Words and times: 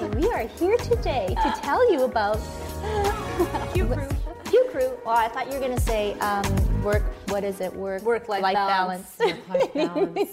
We 0.00 0.30
are 0.32 0.46
here 0.46 0.78
today 0.78 1.26
to 1.28 1.54
tell 1.62 1.92
you 1.92 2.04
about 2.04 2.36
Hue 3.74 3.84
Crew. 3.86 4.08
Hue 4.50 4.64
Crew. 4.70 4.90
Well, 5.04 5.14
I 5.14 5.28
thought 5.28 5.48
you 5.48 5.52
were 5.54 5.60
going 5.60 5.76
to 5.76 5.80
say 5.82 6.14
um, 6.20 6.82
work. 6.82 7.02
What 7.28 7.44
is 7.44 7.60
it? 7.60 7.70
Work. 7.74 8.02
Work-life 8.02 8.42
balance. 8.54 9.18
Work-life 9.18 9.74
balance. 9.74 10.30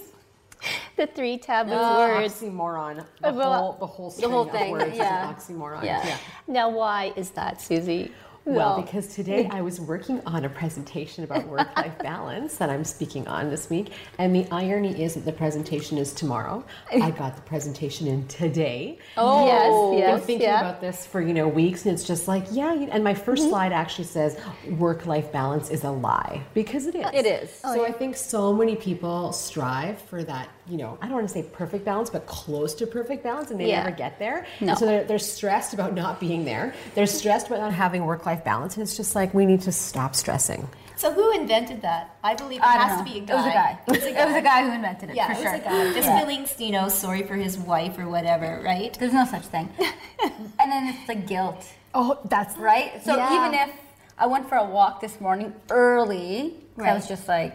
the 0.95 1.07
three 1.07 1.37
taboo 1.37 1.71
Oh, 1.73 1.97
words. 2.07 2.33
oxymoron. 2.41 3.05
The 3.21 3.33
Well, 3.33 3.53
whole, 3.53 3.73
the 3.79 3.85
whole, 3.85 4.09
string 4.09 4.31
whole 4.31 4.43
of 4.45 4.51
thing, 4.51 4.75
yeah. 4.95 5.33
oxymoron. 5.33 5.83
Yeah. 5.83 6.17
Now, 6.47 6.69
why 6.69 7.11
is 7.17 7.31
that, 7.31 7.61
Susie? 7.61 8.11
Well, 8.47 8.81
because 8.81 9.07
today 9.07 9.49
I 9.51 9.61
was 9.61 9.81
working 9.81 10.21
on 10.25 10.45
a 10.45 10.49
presentation 10.49 11.23
about 11.23 11.47
work-life 11.47 11.97
balance 12.03 12.57
that 12.57 12.69
I'm 12.69 12.85
speaking 12.85 13.27
on 13.27 13.49
this 13.49 13.69
week, 13.69 13.91
and 14.17 14.33
the 14.33 14.47
irony 14.51 15.03
is 15.03 15.15
that 15.15 15.25
the 15.25 15.33
presentation 15.33 15.97
is 15.97 16.13
tomorrow. 16.13 16.63
Eh. 16.91 17.03
I 17.03 17.11
got 17.11 17.35
the 17.35 17.41
presentation 17.41 18.07
in 18.07 18.25
today. 18.27 18.99
Oh, 19.17 19.45
yes, 19.45 19.73
I've 19.73 19.99
yes, 19.99 20.19
been 20.19 20.27
thinking 20.27 20.47
yeah. 20.47 20.59
about 20.61 20.81
this 20.81 21.05
for 21.05 21.21
you 21.21 21.33
know 21.33 21.47
weeks, 21.47 21.85
and 21.85 21.93
it's 21.93 22.05
just 22.05 22.27
like, 22.27 22.45
yeah. 22.51 22.73
And 22.73 23.03
my 23.03 23.13
1st 23.13 23.23
mm-hmm. 23.23 23.49
slide 23.49 23.73
actually 23.73 24.05
says 24.05 24.39
work-life 24.77 25.31
balance 25.31 25.69
is 25.69 25.83
a 25.83 25.91
lie 25.91 26.41
because 26.53 26.87
it 26.87 26.95
is. 26.95 27.05
It 27.13 27.25
is. 27.25 27.51
so 27.51 27.81
oh, 27.81 27.85
I 27.85 27.91
think 27.91 28.15
so 28.15 28.53
many 28.53 28.75
people 28.75 29.33
strive 29.33 30.01
for 30.03 30.23
that. 30.23 30.49
You 30.69 30.77
know, 30.77 30.97
I 31.01 31.05
don't 31.05 31.15
want 31.15 31.27
to 31.27 31.33
say 31.33 31.43
perfect 31.43 31.85
balance, 31.85 32.09
but 32.09 32.25
close 32.25 32.73
to 32.75 32.87
perfect 32.87 33.23
balance, 33.23 33.51
and 33.51 33.59
they 33.59 33.69
Yeah. 33.69 33.77
never 33.83 33.91
get 33.95 34.19
there. 34.19 34.45
No. 34.59 34.69
And 34.71 34.77
so 34.77 34.85
they're, 34.85 35.03
they're 35.05 35.19
stressed 35.19 35.73
about 35.73 35.93
not 35.93 36.19
being 36.19 36.43
there. 36.43 36.73
They're 36.93 37.07
stressed 37.07 37.47
about 37.47 37.59
not 37.59 37.73
having 37.73 38.05
work-life 38.05 38.43
balance, 38.43 38.75
and 38.75 38.83
it's 38.83 38.97
just 38.97 39.15
like 39.15 39.33
we 39.33 39.45
need 39.45 39.61
to 39.61 39.71
stop 39.71 40.13
stressing. 40.13 40.67
So 40.97 41.13
who 41.13 41.31
invented 41.39 41.83
that? 41.83 42.15
I 42.23 42.33
believe 42.33 42.59
it 42.59 42.65
I 42.65 42.73
has 42.77 42.97
don't 42.97 43.05
to 43.05 43.11
be 43.13 43.19
a 43.19 43.21
It 43.21 43.27
guy. 43.27 43.35
was 43.35 43.45
a 43.45 43.49
guy. 43.51 43.79
It 43.87 43.91
was 43.91 44.03
a 44.03 44.11
guy. 44.11 44.19
It 44.23 44.27
was 44.27 44.35
a 44.35 44.41
guy 44.41 44.63
who 44.67 44.71
invented 44.75 45.09
it. 45.11 45.15
Yeah, 45.15 45.27
for 45.27 45.31
it 45.33 45.35
sure. 45.43 45.51
was 45.53 45.61
a 45.61 45.63
guy. 45.63 45.93
Just 45.93 46.07
Yeah. 46.09 46.19
feeling, 46.19 46.47
you 46.57 46.71
know, 46.71 46.89
sorry 46.89 47.23
for 47.23 47.35
his 47.35 47.57
wife 47.57 47.97
or 47.99 48.09
whatever, 48.09 48.61
right? 48.65 48.93
There's 48.99 49.13
no 49.13 49.23
such 49.25 49.43
thing. 49.43 49.69
and 50.59 50.71
then 50.71 50.87
it's 50.87 51.07
the 51.07 51.15
guilt, 51.15 51.65
Oh, 51.93 52.19
that's 52.25 52.57
right? 52.57 53.01
So 53.05 53.15
Yeah. 53.15 53.35
even 53.45 53.53
if 53.57 53.69
I 54.17 54.25
went 54.27 54.49
for 54.49 54.55
a 54.55 54.65
walk 54.65 54.99
this 54.99 55.21
morning 55.21 55.53
early, 55.69 56.55
'cause 56.75 56.85
I 56.87 56.93
was 56.93 57.07
just 57.07 57.27
like 57.27 57.53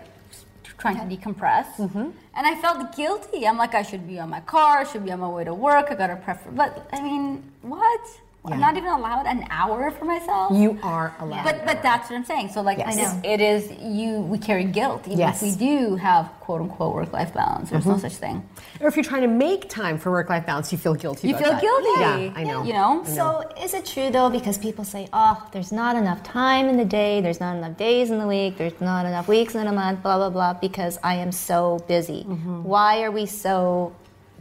trying 0.82 0.98
to 1.02 1.16
decompress, 1.16 1.68
mm-hmm. 1.76 2.08
and 2.36 2.46
I 2.52 2.54
felt 2.60 2.78
guilty. 2.96 3.46
I'm 3.46 3.56
like, 3.56 3.74
I 3.74 3.82
should 3.82 4.06
be 4.06 4.18
on 4.18 4.28
my 4.28 4.40
car, 4.40 4.78
I 4.78 4.84
should 4.84 5.04
be 5.04 5.12
on 5.12 5.20
my 5.20 5.28
way 5.28 5.44
to 5.44 5.54
work. 5.54 5.86
I 5.90 5.94
got 5.94 6.08
to 6.08 6.16
prefer, 6.16 6.50
but 6.50 6.88
I 6.92 7.00
mean, 7.00 7.44
what? 7.62 8.04
I'm 8.44 8.58
not 8.58 8.76
even 8.76 8.88
allowed 8.90 9.26
an 9.26 9.46
hour 9.50 9.90
for 9.92 10.04
myself. 10.04 10.52
You 10.52 10.76
are 10.82 11.14
allowed. 11.20 11.44
But 11.44 11.64
but 11.64 11.80
that's 11.82 12.10
what 12.10 12.16
I'm 12.16 12.24
saying. 12.24 12.48
So 12.50 12.60
like 12.60 12.78
Yes. 12.78 12.96
I 12.96 13.00
it's- 13.00 13.20
it 13.24 13.40
is 13.40 13.70
you 13.80 14.20
we 14.20 14.36
carry 14.38 14.64
guilt 14.64 15.02
even 15.06 15.18
Yes. 15.18 15.42
if 15.42 15.50
we 15.50 15.54
do 15.66 15.94
have 15.96 16.28
quote 16.40 16.60
unquote 16.60 16.92
work 16.94 17.12
life 17.12 17.32
balance. 17.32 17.70
There's 17.70 17.86
no 17.86 17.98
such 17.98 18.14
thing. 18.16 18.42
or 18.80 18.88
if 18.88 18.96
you're 18.96 19.04
trying 19.04 19.22
to 19.22 19.28
make 19.28 19.68
time 19.68 19.96
for 19.96 20.10
work-life 20.10 20.44
balance, 20.44 20.72
you 20.72 20.78
feel 20.78 20.94
guilty. 20.94 21.28
You 21.28 21.36
about 21.36 21.44
feel 21.44 21.52
that. 21.52 21.62
guilty. 21.62 22.24
Yeah, 22.26 22.32
I 22.34 22.42
know. 22.42 22.64
You 22.64 22.72
know? 22.72 23.04
So, 23.04 23.48
is 23.62 23.74
it 23.74 23.86
true 23.86 24.10
though? 24.10 24.28
Because 24.28 24.58
people 24.58 24.84
say, 24.84 25.08
oh, 25.12 25.40
There's 25.52 25.70
not 25.70 25.94
enough 25.94 26.22
time 26.24 26.68
in 26.68 26.76
the 26.76 26.84
day. 26.84 27.20
There's 27.20 27.38
not 27.38 27.54
enough 27.56 27.76
days 27.76 28.10
in 28.10 28.18
the 28.18 28.26
week. 28.26 28.58
There's 28.58 28.78
not 28.80 29.06
enough 29.06 29.28
weeks 29.28 29.54
in 29.54 29.66
a 29.68 29.72
month. 29.72 30.02
Blah 30.02 30.16
blah 30.18 30.30
blah. 30.30 30.54
Because 30.54 30.98
I 31.04 31.14
am 31.16 31.30
so 31.30 31.78
busy. 31.86 32.24
Mm-hmm. 32.24 32.64
Why 32.64 33.02
are 33.04 33.12
we 33.12 33.26
so 33.26 33.92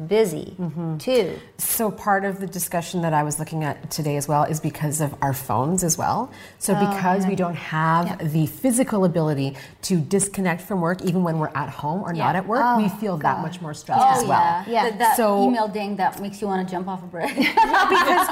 busy? 0.08 0.56
Mm-hmm. 0.60 0.98
Too. 0.98 1.40
So 1.58 1.92
part 1.92 2.26
of 2.26 2.40
the 2.40 2.48
discussion 2.48 3.02
that 3.02 3.14
I 3.14 3.24
was 3.24 3.40
looking 3.40 3.64
at 3.64 3.90
today 3.92 4.18
as 4.18 4.28
well 4.28 4.44
is 4.44 4.60
because 4.60 5.02
of 5.02 5.16
our 5.22 5.34
phones 5.34 5.84
as 5.84 5.98
well. 5.98 6.32
So 6.60 6.74
oh, 6.76 6.80
because 6.94 7.26
we 7.26 7.36
don't 7.36 7.56
have 7.56 8.32
the 8.34 8.46
physical 8.48 9.06
ability 9.06 9.56
to 9.84 10.00
disconnect 10.00 10.62
from 10.62 10.82
work 10.82 11.02
even 11.04 11.24
when 11.24 11.40
we're 11.40 11.52
at 11.56 11.70
home 11.70 12.02
or 12.04 12.14
not 12.14 12.36
at 12.36 12.48
work, 12.48 12.78
we 12.78 12.86
oh, 12.86 12.90
feel 12.90 13.18
that 13.18 13.42
much 13.42 13.62
more 13.62 13.74
stressed 13.74 14.02
oh, 14.04 14.22
as 14.22 14.28
well. 14.28 14.42
Oh, 14.42 14.72
yeah. 14.72 14.84
Yeah. 14.84 14.90
That, 14.90 15.00
that 15.00 15.18
So- 15.18 15.48
email 15.48 15.68
ding 15.68 15.96
that 15.98 16.22
makes 16.22 16.42
you 16.42 16.48
want 16.48 16.68
to 16.68 16.72
jump 16.72 16.88
off 16.88 17.04
a 17.04 17.08
bridge. 17.08 17.36
because 17.36 18.28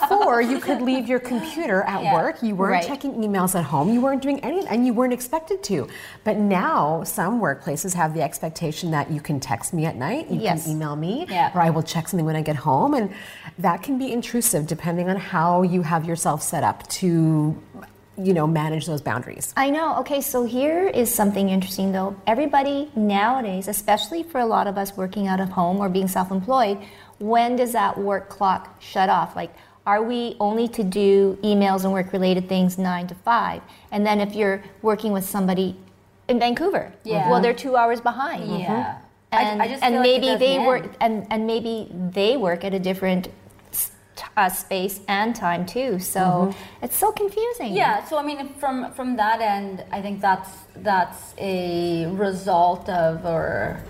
before 0.00 0.40
you 0.42 0.58
could 0.58 0.82
leave 0.82 1.08
your 1.08 1.20
computer 1.20 1.82
at 1.82 2.02
Yeah. 2.02 2.14
work, 2.14 2.42
you 2.42 2.54
weren't 2.54 2.72
Right. 2.74 2.86
checking 2.86 3.12
emails 3.14 3.54
at 3.54 3.64
home, 3.64 3.92
you 3.92 4.00
weren't 4.00 4.22
doing 4.22 4.40
anything, 4.40 4.68
and 4.68 4.86
you 4.86 4.92
weren't 4.92 5.12
expected 5.12 5.62
to. 5.64 5.88
But 6.24 6.38
now 6.38 7.04
some 7.04 7.40
workplaces 7.40 7.94
have 7.94 8.14
the 8.14 8.22
expectation 8.22 8.90
that 8.90 9.10
you 9.10 9.20
can 9.20 9.38
text 9.40 9.72
me 9.72 9.84
at 9.86 9.96
night, 9.96 10.30
you 10.30 10.40
Yes. 10.40 10.64
can 10.64 10.72
email 10.72 10.96
me, 10.96 11.13
Yeah. 11.28 11.50
or 11.54 11.60
I 11.60 11.70
will 11.70 11.82
check 11.82 12.08
something 12.08 12.26
when 12.26 12.36
I 12.36 12.42
get 12.42 12.56
home, 12.56 12.94
and 12.94 13.10
that 13.58 13.82
can 13.82 13.98
be 13.98 14.12
intrusive 14.12 14.66
depending 14.66 15.08
on 15.08 15.16
how 15.16 15.62
you 15.62 15.82
have 15.82 16.04
yourself 16.04 16.42
set 16.42 16.62
up 16.64 16.86
to, 17.00 17.56
you 18.16 18.32
know, 18.32 18.46
manage 18.46 18.86
those 18.86 19.00
boundaries. 19.00 19.52
I 19.56 19.70
know. 19.70 19.96
Okay, 20.00 20.20
so 20.20 20.44
here 20.44 20.86
is 20.88 21.12
something 21.12 21.48
interesting 21.48 21.92
though. 21.92 22.16
Everybody 22.26 22.90
nowadays, 22.96 23.68
especially 23.68 24.22
for 24.22 24.40
a 24.40 24.46
lot 24.46 24.66
of 24.66 24.76
us 24.78 24.96
working 24.96 25.26
out 25.26 25.40
of 25.40 25.48
home 25.50 25.78
or 25.78 25.88
being 25.88 26.08
self 26.08 26.30
employed, 26.30 26.78
when 27.18 27.56
does 27.56 27.72
that 27.72 27.96
work 27.98 28.28
clock 28.28 28.62
shut 28.80 29.08
off? 29.08 29.34
Like, 29.36 29.50
are 29.86 30.02
we 30.02 30.36
only 30.40 30.66
to 30.68 30.82
do 30.82 31.38
emails 31.42 31.84
and 31.84 31.92
work 31.92 32.12
related 32.12 32.48
things 32.48 32.78
nine 32.78 33.06
to 33.08 33.14
five? 33.14 33.60
And 33.92 34.06
then 34.06 34.20
if 34.20 34.34
you're 34.34 34.62
working 34.82 35.12
with 35.12 35.24
somebody 35.24 35.76
in 36.28 36.38
Vancouver, 36.38 36.90
Yeah. 37.04 37.28
well, 37.30 37.40
they're 37.42 37.52
two 37.52 37.76
hours 37.76 38.00
behind. 38.00 38.44
Mm-hmm. 38.44 38.60
yeah. 38.62 38.96
I- 38.98 39.03
And, 39.40 39.62
I, 39.62 39.68
just 39.68 39.82
and 39.82 39.94
like 39.96 40.02
maybe 40.02 40.26
doesn't 40.26 40.40
they 40.40 40.58
work 40.58 40.94
and, 41.00 41.26
and 41.30 41.46
maybe 41.46 41.88
they 41.92 42.36
work 42.36 42.64
at 42.64 42.74
a 42.74 42.78
different 42.78 43.28
uh, 44.36 44.48
space 44.48 45.00
and 45.08 45.34
time 45.34 45.66
too. 45.66 45.98
So 45.98 46.54
it's 46.82 46.96
so 46.96 47.12
confusing. 47.12 47.74
Yeah, 47.74 48.04
so 48.04 48.18
I 48.18 48.22
mean, 48.22 48.54
from 48.54 48.92
from 48.92 49.16
that 49.16 49.40
end, 49.40 49.84
I 49.92 50.00
think 50.02 50.20
that's 50.20 50.50
that's 50.76 51.34
a 51.38 52.06
result 52.06 52.88
of, 52.88 53.24
or 53.24 53.80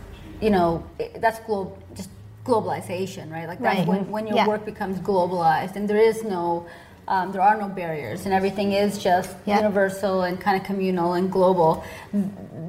you 0.40 0.50
know, 0.50 0.84
that's 1.16 1.40
glo- 1.40 1.76
just 1.94 2.10
globalization, 2.44 3.30
right? 3.30 3.48
Like 3.48 3.60
that's 3.60 3.78
Right. 3.78 3.88
when 3.88 4.10
when 4.10 4.26
your 4.26 4.36
Yeah. 4.36 4.46
work 4.48 4.64
becomes 4.64 4.98
globalized, 4.98 5.76
and 5.76 5.88
there 5.88 5.98
is 6.10 6.24
no. 6.24 6.66
Um, 7.06 7.32
there 7.32 7.42
are 7.42 7.56
no 7.58 7.68
barriers, 7.68 8.24
and 8.24 8.32
everything 8.32 8.72
is 8.72 8.96
just 8.98 9.36
Yeah. 9.44 9.56
universal 9.58 10.22
and 10.22 10.40
kind 10.40 10.56
of 10.58 10.64
communal 10.66 11.12
and 11.14 11.30
global. 11.30 11.84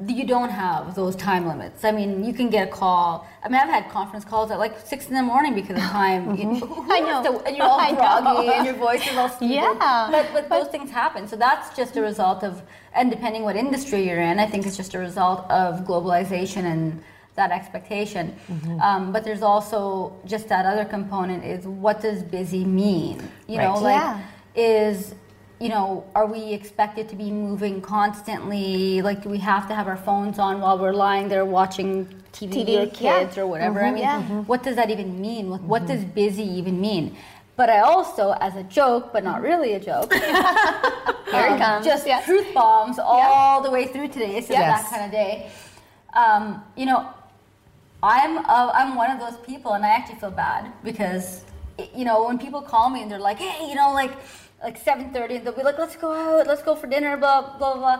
You 0.06 0.26
don't 0.26 0.50
have 0.50 0.94
those 0.94 1.16
time 1.16 1.48
limits. 1.48 1.84
I 1.84 1.90
mean, 1.92 2.22
you 2.22 2.34
can 2.34 2.50
get 2.50 2.68
a 2.68 2.70
call. 2.70 3.26
I 3.42 3.48
mean, 3.48 3.58
I've 3.60 3.70
had 3.70 3.88
conference 3.88 4.24
calls 4.26 4.50
at 4.50 4.58
like 4.58 4.78
six 4.86 5.08
in 5.08 5.14
the 5.14 5.22
morning 5.22 5.54
because 5.54 5.78
of 5.78 5.84
time. 5.84 6.36
You- 6.36 6.54
who 6.66 6.92
I 6.92 7.00
know. 7.00 7.22
to- 7.22 7.46
and 7.46 7.56
you're 7.56 7.66
all 7.66 7.94
groggy, 7.94 8.48
and 8.52 8.66
your 8.66 8.74
voice 8.74 9.06
is 9.10 9.16
all 9.16 9.30
stupid. 9.30 9.54
Yeah. 9.54 10.08
But 10.10 10.26
but 10.34 10.48
those 10.50 10.68
things 10.68 10.90
happen. 10.90 11.26
So 11.28 11.36
that's 11.36 11.74
just 11.74 11.96
a 11.96 12.02
result 12.02 12.44
of, 12.44 12.60
and 12.94 13.10
depending 13.10 13.42
what 13.42 13.56
industry 13.56 14.06
you're 14.06 14.20
in, 14.20 14.38
I 14.38 14.46
think 14.46 14.66
it's 14.66 14.76
just 14.76 14.92
a 14.94 14.98
result 14.98 15.50
of 15.50 15.80
globalization 15.86 16.64
and 16.64 17.02
that 17.36 17.50
expectation. 17.52 18.34
Mm-hmm. 18.50 18.80
Um, 18.80 19.12
but 19.12 19.24
there's 19.24 19.42
also 19.42 20.16
just 20.26 20.48
that 20.48 20.66
other 20.66 20.84
component 20.84 21.44
is 21.44 21.66
what 21.66 22.00
does 22.00 22.22
busy 22.22 22.64
mean? 22.64 23.16
You 23.46 23.58
know, 23.58 23.74
like 23.74 23.94
Yeah. 23.94 24.20
is 24.54 25.14
you 25.58 25.70
know, 25.70 26.04
are 26.14 26.26
we 26.26 26.52
expected 26.52 27.08
to 27.08 27.16
be 27.16 27.30
moving 27.30 27.80
constantly? 27.80 29.00
Like, 29.00 29.22
do 29.22 29.30
we 29.30 29.38
have 29.38 29.66
to 29.68 29.74
have 29.74 29.88
our 29.88 29.96
phones 29.96 30.38
on 30.38 30.60
while 30.60 30.78
we're 30.78 30.92
lying 30.92 31.28
there 31.28 31.46
watching 31.46 32.04
TV, 32.32 32.52
TV, 32.52 32.82
or 32.82 32.86
kids 32.90 33.36
yeah. 33.36 33.42
or 33.42 33.46
whatever? 33.46 33.82
I 33.82 33.90
mean, 33.90 34.02
yeah. 34.02 34.22
what 34.42 34.62
does 34.62 34.76
that 34.76 34.90
even 34.90 35.18
mean? 35.18 35.48
What, 35.48 35.62
what 35.62 35.86
does 35.86 36.04
busy 36.04 36.42
even 36.42 36.78
mean? 36.78 37.16
But 37.56 37.70
I 37.70 37.80
also, 37.80 38.32
as 38.32 38.54
a 38.54 38.64
joke, 38.64 39.14
but 39.14 39.24
not 39.24 39.40
really 39.40 39.72
a 39.72 39.80
joke, 39.80 40.12
Here 40.12 41.46
it 41.54 41.58
comes. 41.58 41.86
just 41.86 42.06
Yes. 42.06 42.26
truth 42.26 42.52
bombs 42.52 42.98
all 42.98 43.62
the 43.62 43.70
way 43.70 43.86
through 43.86 44.08
today. 44.08 44.42
So 44.42 44.52
Yes. 44.52 44.82
that 44.82 44.90
kind 44.90 45.04
of 45.06 45.10
day. 45.10 45.50
Um, 46.12 46.62
you 46.76 46.84
know, 46.84 47.08
I'm 48.06 48.38
uh, 48.38 48.70
I'm 48.72 48.94
one 48.94 49.10
of 49.10 49.18
those 49.18 49.36
people, 49.44 49.72
and 49.72 49.84
I 49.84 49.88
actually 49.88 50.20
feel 50.20 50.30
bad 50.30 50.72
because 50.84 51.44
it- 51.76 51.92
you 51.94 52.04
know, 52.04 52.24
when 52.28 52.38
people 52.38 52.62
call 52.62 52.88
me 52.88 53.02
and 53.02 53.10
they're 53.10 53.18
like, 53.30 53.38
hey, 53.38 53.68
you 53.68 53.74
know, 53.74 53.92
like 53.92 54.12
like 54.62 54.78
7:30, 54.82 55.36
and 55.36 55.44
they'll 55.46 55.52
be 55.62 55.64
like, 55.70 55.78
let's 55.78 55.96
go 55.96 56.12
out, 56.12 56.46
let's 56.46 56.62
go 56.62 56.74
for 56.76 56.86
dinner, 56.86 57.16
blah 57.16 57.58
blah 57.58 57.74
blah, 57.76 57.98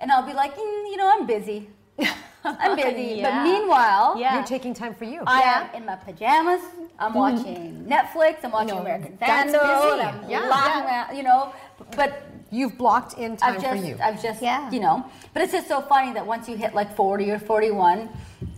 and 0.00 0.10
I'll 0.10 0.26
be 0.26 0.32
like, 0.32 0.56
mm, 0.56 0.82
you 0.92 0.96
know, 0.96 1.10
I'm 1.14 1.26
busy. 1.26 1.68
I'm 2.44 2.76
busy. 2.76 3.20
But 3.22 3.42
meanwhile, 3.42 4.16
Yeah. 4.18 4.34
You're 4.34 4.44
taking 4.56 4.72
time 4.72 4.94
for 4.94 5.04
you. 5.04 5.20
I 5.26 5.42
am 5.42 5.62
in 5.74 5.84
my 5.84 5.96
pajamas. 5.96 6.62
I'm 6.98 7.12
watching 7.12 7.84
Netflix. 7.94 8.34
I'm 8.44 8.52
watching 8.52 8.76
No, 8.76 8.78
American 8.86 9.18
that's 9.20 9.52
Vandal. 9.52 9.96
busy. 9.96 10.00
I'm 10.08 10.30
Yeah, 10.30 10.48
laughing 10.48 10.88
at, 10.98 11.16
you 11.18 11.22
know, 11.28 11.52
but 12.00 12.10
You've 12.50 12.78
blocked 12.78 13.18
in 13.18 13.36
time 13.36 13.54
I've 13.56 13.62
just, 13.62 13.80
for 13.80 13.86
you. 13.86 13.96
I've 14.02 14.22
just, 14.22 14.40
Yeah. 14.42 14.70
you 14.70 14.80
know, 14.80 15.04
but 15.34 15.42
it's 15.42 15.52
just 15.52 15.68
so 15.68 15.82
funny 15.82 16.12
that 16.14 16.26
once 16.26 16.48
you 16.48 16.56
hit 16.56 16.74
like 16.74 16.94
40 16.96 17.30
or 17.30 17.38
41, 17.38 18.08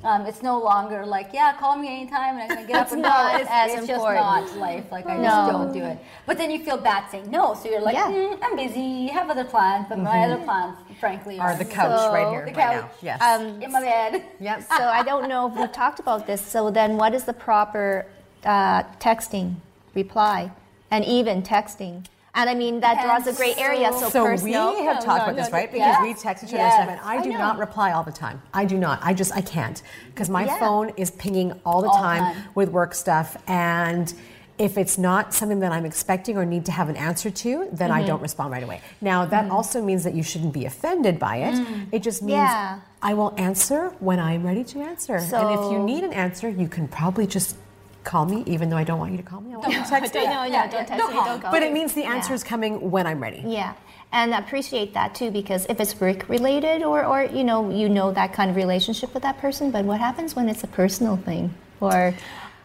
um, 0.04 0.26
it's 0.26 0.42
no 0.42 0.60
longer 0.60 1.04
like, 1.04 1.31
yeah, 1.32 1.52
call 1.58 1.76
me 1.76 1.88
anytime 1.88 2.34
and 2.38 2.42
I'm 2.42 2.48
gonna 2.56 2.66
get 2.69 2.76
up 2.76 2.92
and 2.92 3.02
go. 3.02 3.08
not 3.08 3.40
It's, 3.40 3.50
as 3.50 3.72
it's 3.72 3.88
important. 3.88 4.25
just 4.46 4.54
not 4.54 4.60
life. 4.60 4.84
Like 4.92 5.06
I 5.06 5.16
No. 5.16 5.22
just 5.25 5.50
don't 5.52 5.72
do 5.72 5.82
it. 5.82 5.98
But 6.25 6.38
then 6.38 6.50
you 6.52 6.60
feel 6.64 6.76
bad 6.76 7.10
saying 7.10 7.31
no, 7.31 7.54
so 7.54 7.69
you're 7.69 7.81
like, 7.81 7.94
Yeah. 7.96 8.06
mm, 8.12 8.38
I'm 8.42 8.54
busy, 8.56 9.08
have 9.08 9.28
other 9.28 9.44
plans, 9.44 9.87
but 9.88 9.98
my 9.98 10.22
other 10.25 10.38
plans, 10.44 10.76
frankly, 11.00 11.38
Are 11.40 11.56
the 11.56 11.64
couch 11.64 11.98
So- 11.98 12.12
right 12.12 12.28
here, 12.28 12.46
The 12.46 12.52
right 12.52 12.76
now. 12.76 12.90
Yes. 13.02 13.20
Um, 13.20 13.60
in 13.60 13.72
my 13.72 13.81
bed. 13.81 14.22
yep. 14.38 14.62
so 14.76 14.84
I 14.88 15.02
don't 15.02 15.28
know 15.28 15.48
if 15.48 15.54
we've 15.56 15.72
talked 15.82 15.98
about 15.98 16.26
this. 16.28 16.40
So 16.40 16.70
then, 16.70 16.96
what 16.96 17.12
is 17.12 17.25
the 17.25 17.32
proper 17.32 18.06
uh, 18.44 18.84
texting 19.00 19.56
reply, 19.94 20.50
and 20.92 21.04
even 21.04 21.42
texting? 21.42 22.04
And 22.34 22.48
I 22.48 22.54
mean 22.54 22.80
that 22.80 23.02
draws 23.04 23.26
a 23.26 23.32
gray 23.36 23.54
area. 23.56 23.92
So, 23.92 24.08
So 24.08 24.22
we 24.44 24.52
have 24.52 24.64
No, 24.64 24.84
talked 24.94 25.06
no, 25.06 25.14
about 25.32 25.36
this, 25.36 25.50
right? 25.52 25.70
Because 25.70 25.86
yes. 25.86 26.02
we 26.02 26.14
text 26.14 26.44
each 26.44 26.50
other 26.50 26.58
Yes. 26.58 26.88
and 26.88 27.00
I 27.00 27.16
I 27.16 27.22
do 27.22 27.30
know. 27.32 27.38
not 27.38 27.58
reply 27.58 27.92
all 27.92 28.04
the 28.04 28.12
time. 28.12 28.40
I 28.54 28.64
do 28.64 28.78
not. 28.78 29.00
I 29.02 29.14
just 29.14 29.32
I 29.34 29.40
can't 29.40 29.82
because 30.08 30.30
my 30.30 30.44
Yeah. 30.44 30.58
phone 30.58 30.90
is 30.96 31.10
pinging 31.10 31.52
all 31.66 31.82
the 31.82 31.88
All 31.88 31.96
time, 31.98 32.22
time. 32.34 32.36
with 32.54 32.70
work 32.70 32.94
stuff, 32.94 33.36
and 33.48 34.12
if 34.58 34.76
it's 34.76 34.98
not 34.98 35.32
something 35.32 35.60
that 35.60 35.72
I'm 35.72 35.86
expecting 35.86 36.36
or 36.36 36.44
need 36.44 36.66
to 36.66 36.72
have 36.72 36.88
an 36.90 36.96
answer 36.96 37.30
to, 37.30 37.68
then 37.72 37.88
Mm-hmm. 37.90 37.98
I 37.98 38.02
don't 38.06 38.20
respond 38.22 38.52
right 38.52 38.62
away. 38.62 38.80
Now 39.00 39.24
that 39.24 39.50
also 39.50 39.82
means 39.82 40.04
that 40.04 40.14
you 40.14 40.22
shouldn't 40.22 40.52
be 40.52 40.66
offended 40.66 41.18
by 41.18 41.36
it. 41.38 41.66
It 41.92 42.02
just 42.02 42.22
means 42.22 42.36
Mm. 42.38 42.44
Yeah. 42.44 42.78
I 43.02 43.14
will 43.14 43.32
answer 43.38 43.92
when 44.00 44.20
I'm 44.20 44.44
ready 44.44 44.62
to 44.64 44.80
answer. 44.82 45.16
and 45.16 45.50
if 45.58 45.72
you 45.72 45.78
need 45.78 46.04
an 46.04 46.12
answer, 46.12 46.48
you 46.48 46.68
can 46.68 46.86
probably 46.88 47.26
just 47.26 47.56
call 48.05 48.25
me, 48.26 48.43
even 48.47 48.70
though 48.70 48.76
I 48.76 48.85
don't 48.85 48.99
want 48.99 49.12
you 49.12 49.17
to 49.19 49.23
call 49.23 49.41
me. 49.41 49.55
I 49.55 49.56
want 49.58 49.73
you 49.73 49.82
to 49.82 49.88
text 49.88 50.14
me. 50.14 50.25
No, 50.25 50.31
yeah, 50.44 50.47
Yeah, 50.47 50.67
don't 50.69 50.87
text 50.87 50.99
don't 50.99 51.11
me, 51.11 51.17
call. 51.17 51.26
don't 51.26 51.41
call 51.41 51.50
But 51.52 51.61
me. 51.62 51.67
it 51.69 51.73
means 51.73 51.93
the 51.94 52.05
answer 52.05 52.32
is 52.35 52.43
coming 52.43 52.91
when 52.91 53.06
I'm 53.06 53.20
ready. 53.20 53.43
Yeah, 53.47 53.75
and 54.12 54.35
I 54.35 54.38
appreciate 54.38 54.94
that 54.94 55.14
too 55.14 55.31
because 55.31 55.67
if 55.69 55.81
it's 55.81 55.99
work 56.00 56.29
related 56.29 56.82
or, 56.82 57.05
or 57.05 57.25
you 57.25 57.44
know 57.44 57.70
you 57.70 57.88
know 57.88 58.11
that 58.12 58.32
kind 58.32 58.50
of 58.50 58.56
relationship 58.56 59.12
with 59.14 59.23
that 59.23 59.38
person, 59.38 59.70
but 59.70 59.85
what 59.85 60.00
happens 60.00 60.35
when 60.35 60.49
it's 60.49 60.64
a 60.64 60.69
personal 60.69 61.17
thing 61.17 61.52
or 61.81 62.14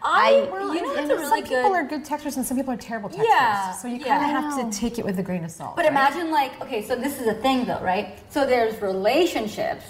I, 0.07 0.47
Well, 0.51 0.73
you 0.75 0.83
know, 0.83 0.91
it's 0.93 1.09
really 1.09 1.25
some 1.25 1.43
people 1.43 1.63
good- 1.63 1.71
are 1.71 1.83
good 1.83 2.05
texters 2.05 2.37
and 2.37 2.45
some 2.45 2.55
people 2.57 2.71
are 2.71 2.77
terrible 2.77 3.09
texters. 3.09 3.23
Yeah, 3.27 3.71
So 3.73 3.87
you 3.87 3.95
yeah. 3.97 4.19
kind 4.19 4.37
of 4.37 4.43
have 4.43 4.71
to 4.71 4.77
take 4.79 4.99
it 4.99 5.05
with 5.05 5.17
a 5.17 5.23
grain 5.23 5.43
of 5.43 5.49
salt. 5.49 5.75
But 5.75 5.85
right? 5.85 5.91
imagine 5.91 6.29
like, 6.29 6.61
okay, 6.61 6.83
so 6.85 6.95
this 6.95 7.19
is 7.19 7.25
a 7.25 7.33
thing 7.33 7.65
though, 7.65 7.81
right? 7.81 8.09
So 8.29 8.45
there's 8.45 8.79
relationships, 8.83 9.83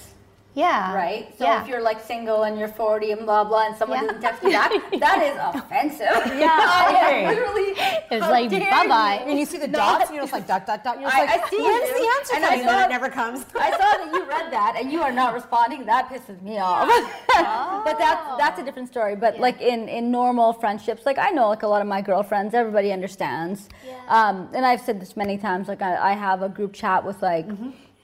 yeah 0.56 0.94
right? 0.96 1.38
So 1.38 1.44
yeah. 1.46 1.62
if 1.62 1.68
you're 1.68 1.82
like 1.82 2.00
single 2.02 2.44
and 2.44 2.58
you're 2.58 2.68
40 2.70 3.12
and 3.12 3.26
blah 3.26 3.44
blah, 3.44 3.68
and 3.68 3.76
someone 3.78 4.00
Yeah. 4.00 4.06
doesn't 4.08 4.22
text 4.22 4.44
you 4.44 4.52
back, 4.52 4.72
that 5.06 5.20
is 5.30 5.36
offensive. 5.60 6.34
Yeah, 6.46 6.88
okay. 6.90 7.28
literally. 7.30 7.74
It's 8.12 8.22
like, 8.36 8.50
dare 8.50 8.70
bye-bye. 8.72 9.20
you. 9.22 9.26
When 9.28 9.38
you 9.38 9.46
see 9.46 9.58
the 9.58 9.68
No, 9.68 9.80
dots, 9.80 10.12
you're 10.12 10.22
just 10.22 10.34
like 10.34 10.48
dot 10.48 10.66
dot 10.66 10.84
dot. 10.84 11.00
You're 11.00 11.10
just 11.10 11.16
I- 11.22 11.26
like, 11.26 11.44
I 11.46 11.50
see 11.50 11.62
when's 11.62 11.90
you. 11.90 12.00
the 12.02 12.08
answer 12.18 12.36
And 12.36 12.46
I 12.46 12.48
coming? 12.50 12.62
And 12.62 12.70
saw- 12.70 12.86
it 12.86 12.90
never 12.90 13.10
comes. 13.10 13.46
I 13.56 13.72
saw 13.72 13.78
that 14.02 14.10
you 14.14 14.22
read 14.26 14.52
that 14.52 14.76
and 14.80 14.92
you 14.92 15.02
are 15.02 15.12
not 15.12 15.34
responding. 15.34 15.86
That 15.86 16.10
pisses 16.10 16.42
me 16.42 16.58
off. 16.60 16.88
Oh. 16.90 17.82
but 17.86 17.98
that's 17.98 18.24
that's 18.38 18.60
a 18.60 18.64
different 18.64 18.88
story. 18.88 19.16
But 19.16 19.40
like 19.40 19.60
in 19.62 19.88
in 19.90 20.10
normal 20.12 20.54
friendships, 20.54 21.06
like 21.06 21.18
I 21.18 21.30
know 21.32 21.50
like 21.50 21.64
a 21.64 21.68
lot 21.68 21.82
of 21.82 21.88
my 21.88 22.02
girlfriends, 22.02 22.54
everybody 22.54 22.92
understands. 22.92 23.68
Um, 24.08 24.50
and 24.54 24.66
I've 24.66 24.82
said 24.82 25.00
this 25.02 25.16
many 25.18 25.38
times. 25.38 25.68
Like 25.68 25.82
I, 25.82 26.12
I 26.12 26.14
have 26.14 26.42
a 26.42 26.50
group 26.50 26.74
chat 26.74 27.04
with 27.06 27.22
like. 27.22 27.48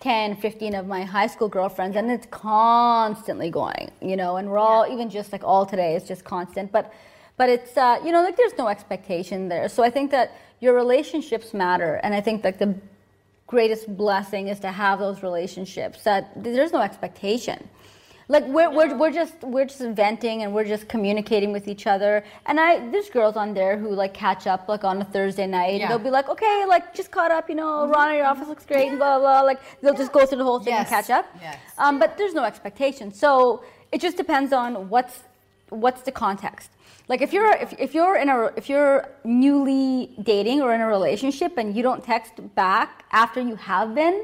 10 0.01 0.35
15 0.37 0.75
of 0.75 0.87
my 0.87 1.03
high 1.03 1.27
school 1.27 1.47
girlfriends 1.47 1.95
and 1.95 2.11
it's 2.11 2.27
constantly 2.31 3.49
going 3.49 3.89
you 4.01 4.15
know 4.15 4.37
and 4.37 4.49
we're 4.49 4.57
all 4.57 4.85
even 4.91 5.09
just 5.09 5.31
like 5.31 5.43
all 5.43 5.65
today 5.65 5.95
is 5.95 6.07
just 6.07 6.23
constant 6.25 6.71
but 6.71 6.91
but 7.37 7.49
it's 7.49 7.77
uh, 7.77 7.99
you 8.03 8.11
know 8.11 8.21
like 8.21 8.35
there's 8.37 8.57
no 8.57 8.67
expectation 8.67 9.47
there. 9.47 9.69
So 9.69 9.83
i 9.83 9.89
think 9.89 10.11
that 10.11 10.35
your 10.59 10.73
relationships 10.73 11.53
matter 11.53 11.95
and 12.03 12.13
i 12.13 12.21
think 12.21 12.43
like 12.43 12.59
the 12.59 12.75
greatest 13.47 13.95
blessing 13.95 14.47
is 14.47 14.59
to 14.59 14.71
have 14.71 14.99
those 14.99 15.21
relationships 15.23 16.03
that 16.03 16.31
there's 16.35 16.71
no 16.71 16.81
expectation 16.81 17.67
like 18.33 18.45
we're, 18.55 18.71
we're, 18.77 18.91
we're 19.01 19.15
just 19.21 19.35
we're 19.53 19.65
just 19.73 19.81
venting 20.01 20.37
and 20.43 20.49
we're 20.55 20.69
just 20.75 20.85
communicating 20.93 21.51
with 21.57 21.65
each 21.73 21.85
other. 21.93 22.13
And 22.47 22.55
i 22.65 22.69
there's 22.91 23.09
girls 23.17 23.35
on 23.43 23.49
there 23.59 23.73
who 23.81 23.89
like 24.03 24.13
catch 24.25 24.43
up 24.53 24.61
like 24.73 24.83
on 24.91 24.95
a 25.05 25.07
thursday 25.15 25.47
night 25.59 25.77
Yeah. 25.79 25.87
they'll 25.89 26.05
be 26.09 26.13
like 26.19 26.27
okay 26.35 26.55
like 26.75 26.85
just 26.99 27.09
caught 27.17 27.31
up 27.37 27.45
you 27.51 27.57
know 27.61 27.71
Rana 27.93 28.13
your 28.19 28.27
office 28.33 28.47
looks 28.53 28.65
great 28.71 28.87
and 28.91 28.97
blah 29.03 29.17
blah 29.23 29.41
like 29.51 29.59
they'll 29.81 29.99
just 30.03 30.13
go 30.17 30.21
through 30.27 30.41
the 30.43 30.49
whole 30.51 30.61
thing 30.67 30.73
Yes. 30.73 30.81
and 30.81 30.89
catch 30.97 31.09
up. 31.19 31.25
Yes. 31.47 31.57
um, 31.83 31.93
but 32.01 32.09
there's 32.17 32.35
no 32.41 32.45
expectation. 32.51 33.05
So 33.23 33.31
it 33.93 33.99
just 34.05 34.17
depends 34.23 34.51
on 34.63 34.69
what's 34.93 35.15
what's 35.83 36.01
the 36.09 36.13
context. 36.25 36.69
Like 37.11 37.21
if 37.27 37.31
you're 37.35 37.51
if, 37.65 37.71
if 37.85 37.91
you're 37.97 38.15
in 38.23 38.29
a 38.35 38.37
if 38.59 38.65
you're 38.71 38.97
newly 39.45 39.91
dating 40.31 40.57
or 40.65 40.69
in 40.77 40.81
a 40.87 40.89
relationship 40.97 41.51
and 41.61 41.67
you 41.75 41.83
don't 41.87 42.03
text 42.13 42.33
back 42.55 42.89
after 43.23 43.39
you 43.49 43.55
have 43.71 43.89
been 44.01 44.17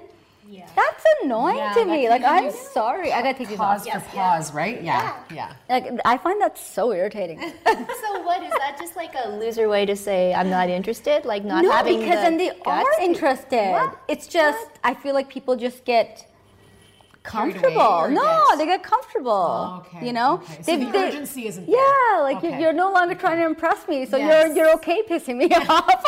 that's 0.75 1.03
annoying 1.23 1.57
Yeah, 1.57 1.73
to 1.73 1.79
that 1.85 1.87
me 1.87 2.09
like 2.09 2.23
i'm 2.23 2.45
you 2.45 2.51
sorry 2.73 3.11
i 3.11 3.21
gotta 3.21 3.37
take 3.37 3.49
these 3.49 3.59
off 3.59 3.83
Pause 3.85 4.03
for 4.03 4.09
pause, 4.15 4.53
right? 4.53 4.81
Yeah. 4.81 5.15
Yeah. 5.33 5.53
like 5.69 5.85
i 6.05 6.17
find 6.17 6.39
that 6.41 6.57
so 6.57 6.91
irritating 6.93 7.39
so 7.65 8.21
what 8.23 8.41
is 8.43 8.51
that 8.51 8.77
just 8.79 8.95
like 8.95 9.13
a 9.23 9.29
loser 9.29 9.67
way 9.69 9.85
to 9.85 9.95
say 9.95 10.33
I'm 10.33 10.49
not 10.49 10.69
interested 10.69 11.25
like 11.25 11.43
not 11.43 11.63
no 11.63 11.71
having 11.71 11.99
because 11.99 12.15
the 12.15 12.21
then 12.21 12.37
they 12.37 12.49
guts 12.49 12.87
are 12.97 13.01
interested 13.01 13.71
What? 13.71 13.99
it's 14.07 14.27
just 14.27 14.67
i 14.83 14.93
feel 14.93 15.13
like 15.13 15.29
people 15.29 15.55
just 15.55 15.83
get 15.85 16.31
Carried 17.23 17.57
away 17.57 17.73
comfortable 17.75 18.09
no 18.09 18.45
get- 18.49 18.57
they 18.59 18.65
get 18.65 18.83
comfortable 18.83 19.31
Oh, 19.31 19.83
okay, 19.85 20.05
you 20.07 20.13
know 20.13 20.35
okay. 20.35 20.61
So 20.63 20.77
the 20.77 20.97
urgency 20.97 21.47
isn't 21.47 21.65
there. 21.65 21.75
yeah 21.75 22.21
like 22.21 22.37
Okay. 22.37 22.51
you're, 22.51 22.59
you're 22.61 22.73
no 22.73 22.91
longer 22.93 23.15
trying 23.15 23.37
to 23.39 23.45
impress 23.45 23.85
me 23.87 24.05
so 24.05 24.15
Yes. 24.17 24.27
you're 24.47 24.55
you're 24.57 24.73
okay 24.75 25.01
pissing 25.09 25.35
me 25.35 25.49
off 25.69 26.03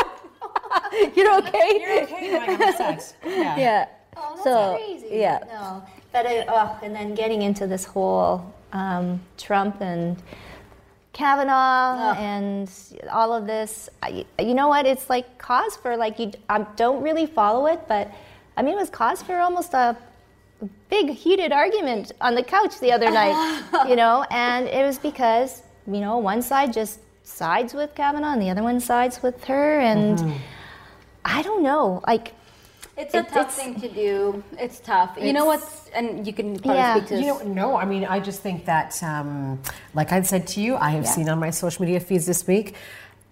you're 1.16 1.34
okay 1.40 1.70
You're 1.82 2.04
okay 2.04 2.32
knowing 2.32 2.50
I'm 2.50 2.62
upset. 2.62 3.16
Yeah. 3.26 3.58
yeah 3.58 3.86
Oh, 4.18 4.32
that's 4.34 4.44
so 4.44 4.76
crazy. 4.78 5.18
yeah 5.18 5.40
No, 5.48 5.84
but 6.12 6.26
it, 6.26 6.48
oh, 6.50 6.80
and 6.84 6.96
then 6.96 7.16
getting 7.16 7.42
into 7.42 7.68
this 7.68 7.86
whole 7.86 8.54
um, 8.74 9.22
Trump 9.38 9.82
and 9.82 10.22
Kavanaugh 11.14 12.14
and 12.18 12.72
all 13.12 13.34
of 13.34 13.46
this, 13.46 13.90
I, 14.02 14.26
you 14.40 14.54
know 14.54 14.68
what? 14.70 14.86
It's 14.86 15.10
like 15.10 15.38
cause 15.38 15.76
for 15.76 15.98
like 15.98 16.18
you. 16.20 16.32
I 16.48 16.60
don't 16.76 17.02
really 17.04 17.26
follow 17.26 17.68
it, 17.68 17.82
but 17.88 18.12
I 18.56 18.62
mean, 18.62 18.76
it 18.76 18.78
was 18.78 18.90
cause 18.90 19.22
for 19.22 19.38
almost 19.40 19.74
a 19.74 19.98
big 20.90 21.10
heated 21.10 21.52
argument 21.52 22.12
on 22.22 22.36
the 22.36 22.44
couch 22.44 22.80
the 22.80 22.92
other 22.92 23.12
night. 23.12 23.64
you 23.90 23.96
know, 23.96 24.26
and 24.32 24.68
it 24.68 24.86
was 24.86 24.98
because 24.98 25.62
you 25.88 26.00
know 26.00 26.18
one 26.18 26.42
side 26.42 26.72
just 26.74 27.00
sides 27.24 27.74
with 27.74 27.96
Kavanaugh 27.96 28.34
and 28.34 28.42
the 28.42 28.50
other 28.50 28.64
one 28.64 28.80
sides 28.80 29.22
with 29.22 29.44
her, 29.46 29.80
and 29.80 30.34
I 31.26 31.42
don't 31.42 31.64
know, 31.64 32.02
like. 32.08 32.34
It's 33.02 33.14
a 33.16 33.20
It- 33.20 33.28
tough 33.30 33.50
it's- 33.50 33.56
thing 33.56 33.74
to 33.82 33.88
do 34.06 34.44
it's 34.60 34.80
tough 34.80 35.12
you 35.20 35.34
know 35.34 35.52
It's- 35.52 35.62
what's 35.64 35.90
and 36.00 36.28
you 36.28 36.34
can 36.34 36.48
probably 36.60 36.76
Yeah. 36.76 36.96
speak 36.96 37.08
to 37.08 37.14
this 37.16 37.22
You 37.26 37.28
know, 37.28 37.40
no, 37.72 37.76
I 37.78 37.86
mean, 37.86 38.06
I 38.06 38.20
just 38.20 38.42
think 38.42 38.66
that, 38.66 39.02
um, 39.02 39.60
like 39.96 40.12
I 40.12 40.22
said 40.22 40.46
to 40.54 40.62
you, 40.62 40.76
I 40.76 40.92
have 40.92 41.08
seen 41.08 41.28
on 41.34 41.40
my 41.40 41.50
social 41.50 41.84
media 41.84 42.00
feeds 42.00 42.26
this 42.28 42.46
week, 42.46 42.76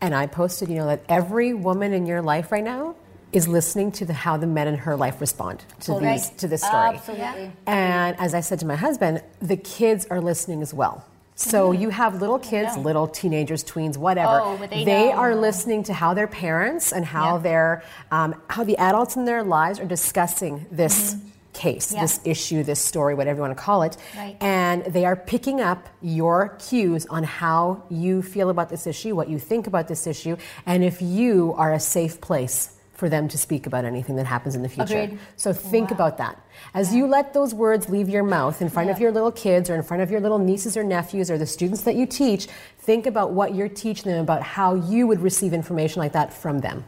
and 0.02 0.16
I 0.16 0.26
posted, 0.26 0.68
you 0.70 0.76
know, 0.80 0.88
that 0.88 1.02
every 1.08 1.54
woman 1.54 1.94
in 1.94 2.08
your 2.08 2.22
life 2.24 2.52
right 2.52 2.64
now 2.64 2.96
is 3.32 3.48
listening 3.48 3.92
to 3.92 4.06
the, 4.06 4.14
how 4.26 4.38
the 4.38 4.48
men 4.48 4.68
in 4.68 4.76
her 4.88 4.96
life 4.96 5.22
respond 5.22 5.64
to 5.82 6.00
these 6.00 6.30
to 6.42 6.48
this 6.48 6.64
story. 6.64 6.96
Absolutely. 6.96 7.52
And 7.68 8.20
as 8.20 8.34
I 8.34 8.42
said 8.42 8.58
to 8.62 8.66
my 8.66 8.76
husband, 8.76 9.22
the 9.40 9.58
kids 9.58 10.08
are 10.10 10.20
listening 10.22 10.64
as 10.64 10.74
well. 10.74 11.06
So 11.38 11.72
you 11.72 11.90
have 11.92 12.20
little 12.20 12.40
kids, 12.40 12.76
little 12.78 13.08
teenagers, 13.08 13.64
tweens, 13.64 13.96
whatever. 13.96 14.42
Oh, 14.44 14.58
but 14.60 14.72
they 14.72 15.12
are 15.12 15.36
listening 15.36 15.84
to 15.84 15.94
how 15.94 16.16
their 16.16 16.28
parents 16.28 16.92
and 16.92 17.06
how 17.06 17.36
Yeah. 17.36 17.42
their 17.44 17.84
um, 18.12 18.36
how 18.50 18.64
the 18.64 18.76
adults 18.78 19.16
in 19.16 19.26
their 19.26 19.44
lives 19.44 19.80
are 19.80 19.86
discussing 19.86 20.66
this 20.72 21.16
case, 21.54 21.94
Yeah. 21.94 22.02
this 22.02 22.20
issue, 22.24 22.64
this 22.64 22.80
story, 22.80 23.14
whatever 23.14 23.38
you 23.38 23.42
want 23.42 23.56
to 23.58 23.64
call 23.64 23.84
it. 23.84 23.98
Right. 24.18 24.36
And 24.42 24.84
they 24.86 25.06
are 25.06 25.16
picking 25.16 25.62
up 25.62 25.88
your 26.02 26.56
cues 26.60 27.06
on 27.08 27.24
how 27.24 27.84
you 27.90 28.22
feel 28.24 28.50
about 28.50 28.70
this 28.70 28.86
issue, 28.88 29.16
what 29.16 29.30
you 29.30 29.38
think 29.40 29.68
about 29.68 29.88
this 29.88 30.08
issue, 30.08 30.38
and 30.66 30.84
if 30.84 31.02
you 31.02 31.54
are 31.58 31.72
a 31.74 31.80
safe 31.80 32.20
place 32.20 32.72
for 32.98 33.10
them 33.10 33.28
to 33.28 33.38
speak 33.38 33.68
about 33.68 33.86
anything 33.86 34.16
that 34.16 34.26
happens 34.26 34.56
in 34.56 34.64
the 34.64 34.70
future. 34.70 35.02
Agreed. 35.02 35.20
So 35.36 35.54
think 35.54 35.92
about 35.92 36.18
that. 36.18 36.42
As 36.74 36.94
you 36.96 37.06
let 37.06 37.32
those 37.32 37.54
words 37.54 37.88
leave 37.90 38.10
your 38.10 38.24
mouth 38.24 38.60
in 38.60 38.70
front 38.70 38.90
of 38.90 39.00
your 39.00 39.12
little 39.12 39.32
kids 39.32 39.70
or 39.70 39.76
in 39.76 39.84
front 39.84 40.02
of 40.02 40.10
your 40.10 40.20
little 40.20 40.40
nieces 40.40 40.76
or 40.76 40.84
nephews 40.84 41.30
or 41.30 41.38
the 41.38 41.46
students 41.46 41.84
that 41.84 41.96
you 41.96 42.08
teach, 42.08 42.48
think 42.80 43.06
about 43.06 43.32
what 43.34 43.54
you're 43.54 43.70
teaching 43.70 44.12
them 44.12 44.20
about 44.20 44.42
how 44.42 44.74
you 44.74 45.06
would 45.06 45.22
receive 45.22 45.54
information 45.54 46.02
like 46.02 46.14
that 46.14 46.34
from 46.34 46.60
them. 46.60 46.84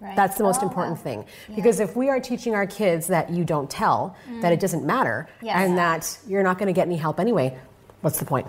Right. 0.00 0.14
That's 0.14 0.38
the 0.38 0.44
most 0.44 0.62
Oh, 0.62 0.66
important 0.68 0.98
wow. 0.98 1.02
thing. 1.02 1.24
Because 1.56 1.80
if 1.80 1.96
we 1.96 2.08
are 2.08 2.20
teaching 2.20 2.54
our 2.54 2.66
kids 2.66 3.08
that 3.08 3.30
you 3.30 3.44
don't 3.44 3.68
tell, 3.68 4.14
that 4.42 4.52
it 4.52 4.58
mm. 4.58 4.60
doesn't 4.60 4.86
matter, 4.86 5.28
Yes. 5.42 5.56
and 5.58 5.76
that 5.76 6.18
you're 6.28 6.44
not 6.44 6.56
going 6.58 6.68
to 6.68 6.72
get 6.72 6.86
any 6.86 6.96
help 6.96 7.18
anyway, 7.18 7.58
what's 8.02 8.20
the 8.20 8.24
point? 8.24 8.46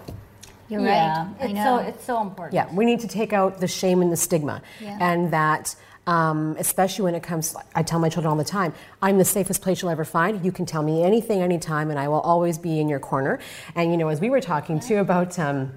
You're 0.70 0.82
yeah, 0.82 1.24
right. 1.26 1.36
I 1.40 1.44
it's 1.46 1.54
know. 1.56 1.64
so 1.64 1.88
it's 1.88 2.06
so 2.06 2.22
important. 2.22 2.54
Yeah, 2.54 2.72
we 2.72 2.86
need 2.86 3.00
to 3.00 3.08
take 3.08 3.34
out 3.34 3.60
the 3.60 3.68
shame 3.68 4.04
and 4.04 4.12
the 4.12 4.18
stigma. 4.18 4.62
And 4.86 5.34
that, 5.34 5.76
um, 6.10 6.56
especially 6.58 7.04
when 7.04 7.14
it 7.14 7.22
comes, 7.22 7.56
I 7.76 7.84
tell 7.84 8.00
my 8.00 8.10
children 8.10 8.32
all 8.32 8.36
the 8.36 8.44
time, 8.44 8.74
I'm 9.00 9.20
the 9.20 9.26
safest 9.26 9.62
place 9.62 9.84
you'll 9.84 9.92
ever 9.92 10.04
find. 10.04 10.44
You 10.44 10.52
can 10.52 10.66
tell 10.66 10.82
me 10.82 11.04
anything, 11.04 11.44
anytime, 11.44 11.92
and 11.92 12.00
I 12.00 12.08
will 12.08 12.22
always 12.22 12.58
be 12.58 12.80
in 12.80 12.90
your 12.90 13.00
corner. 13.00 13.38
And, 13.76 13.92
you 13.92 13.98
know, 13.98 14.08
as 14.08 14.20
we 14.20 14.32
were 14.32 14.42
talking 14.42 14.80
too 14.80 14.98
about, 14.98 15.38
um, 15.38 15.72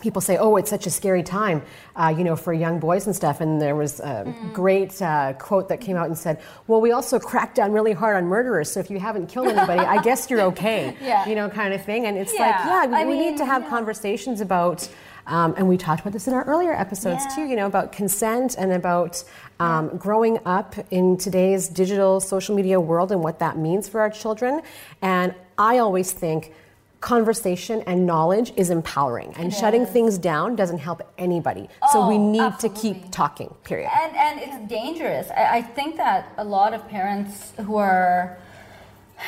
people 0.00 0.20
say, 0.22 0.36
oh, 0.36 0.54
it's 0.54 0.70
such 0.70 0.86
a 0.86 0.90
scary 0.90 1.24
time, 1.24 1.62
uh, 1.96 2.14
you 2.16 2.22
know, 2.22 2.36
for 2.36 2.52
young 2.52 2.78
boys 2.78 3.06
and 3.06 3.14
stuff. 3.14 3.40
And 3.40 3.60
there 3.60 3.74
was 3.74 3.98
a 3.98 4.32
great 4.52 5.02
uh, 5.02 5.32
quote 5.32 5.68
that 5.68 5.80
came 5.80 5.96
out 5.96 6.06
and 6.06 6.16
said, 6.16 6.40
well, 6.68 6.80
we 6.80 6.92
also 6.92 7.18
crack 7.18 7.52
down 7.56 7.72
really 7.72 7.92
hard 7.92 8.16
on 8.16 8.26
murderers. 8.26 8.70
So 8.70 8.78
if 8.78 8.88
you 8.88 9.00
haven't 9.00 9.26
killed 9.26 9.48
anybody, 9.56 9.80
I 9.80 10.00
guess 10.00 10.30
you're 10.30 10.42
okay. 10.42 10.96
Yeah. 11.02 11.26
You 11.28 11.34
know, 11.34 11.48
kind 11.50 11.74
of 11.74 11.84
thing. 11.84 12.06
And 12.06 12.16
it's 12.16 12.32
Yeah. 12.32 12.40
like, 12.40 12.54
yeah, 12.66 12.86
we, 12.86 12.94
I 12.94 13.04
we 13.04 13.18
need 13.18 13.36
to 13.38 13.44
have 13.44 13.62
yeah. 13.62 13.68
conversations 13.70 14.40
about, 14.40 14.88
um, 15.26 15.54
and 15.56 15.68
we 15.68 15.76
talked 15.76 16.00
about 16.00 16.12
this 16.12 16.26
in 16.28 16.34
our 16.34 16.44
earlier 16.44 16.72
episodes 16.72 17.24
Yeah. 17.28 17.34
too, 17.36 17.44
you 17.44 17.56
know, 17.56 17.66
about 17.66 17.92
consent 17.92 18.56
and 18.58 18.72
about 18.72 19.22
um, 19.60 19.96
growing 19.96 20.38
up 20.44 20.74
in 20.90 21.16
today's 21.16 21.68
digital 21.68 22.20
social 22.20 22.54
media 22.56 22.80
world 22.80 23.12
and 23.12 23.22
what 23.22 23.38
that 23.38 23.56
means 23.56 23.88
for 23.88 24.00
our 24.00 24.10
children. 24.10 24.60
And 25.02 25.34
I 25.56 25.78
always 25.78 26.12
think 26.12 26.52
conversation 27.00 27.82
and 27.88 28.06
knowledge 28.06 28.52
is 28.56 28.70
empowering, 28.70 29.34
and 29.36 29.52
shutting 29.52 29.84
things 29.84 30.18
down 30.18 30.54
doesn't 30.54 30.78
help 30.78 31.02
anybody. 31.18 31.68
so 31.92 32.06
we 32.08 32.14
Oh, 32.14 32.30
need 32.30 32.58
to 32.60 32.68
keep 32.68 33.10
talking, 33.10 33.52
period. 33.64 33.90
And 33.92 34.16
and 34.16 34.40
it's 34.40 34.68
dangerous. 34.72 35.28
I, 35.36 35.58
I 35.58 35.62
think 35.62 35.96
that 35.96 36.28
a 36.38 36.44
lot 36.44 36.72
of 36.74 36.86
parents 36.88 37.52
who 37.66 37.74
are, 37.76 38.38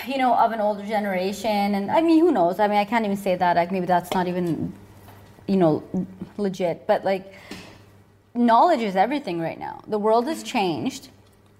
you 0.06 0.18
know, 0.18 0.34
of 0.34 0.52
an 0.52 0.60
older 0.60 0.84
generation, 0.86 1.74
and 1.74 1.90
I 1.90 2.00
mean, 2.00 2.20
who 2.24 2.30
knows? 2.30 2.60
I 2.60 2.68
mean, 2.68 2.78
I 2.78 2.84
can't 2.84 3.04
even 3.04 3.16
say 3.16 3.34
that. 3.36 3.56
Like 3.56 3.72
maybe 3.72 3.86
that's 3.86 4.12
not 4.14 4.28
even, 4.28 4.72
you 5.46 5.56
know, 5.56 5.82
legit. 6.36 6.86
But 6.86 7.04
like, 7.04 7.32
knowledge 8.34 8.80
is 8.80 8.96
everything 8.96 9.40
right 9.40 9.58
now. 9.58 9.82
The 9.86 9.98
world 9.98 10.26
has 10.26 10.42
changed. 10.42 11.10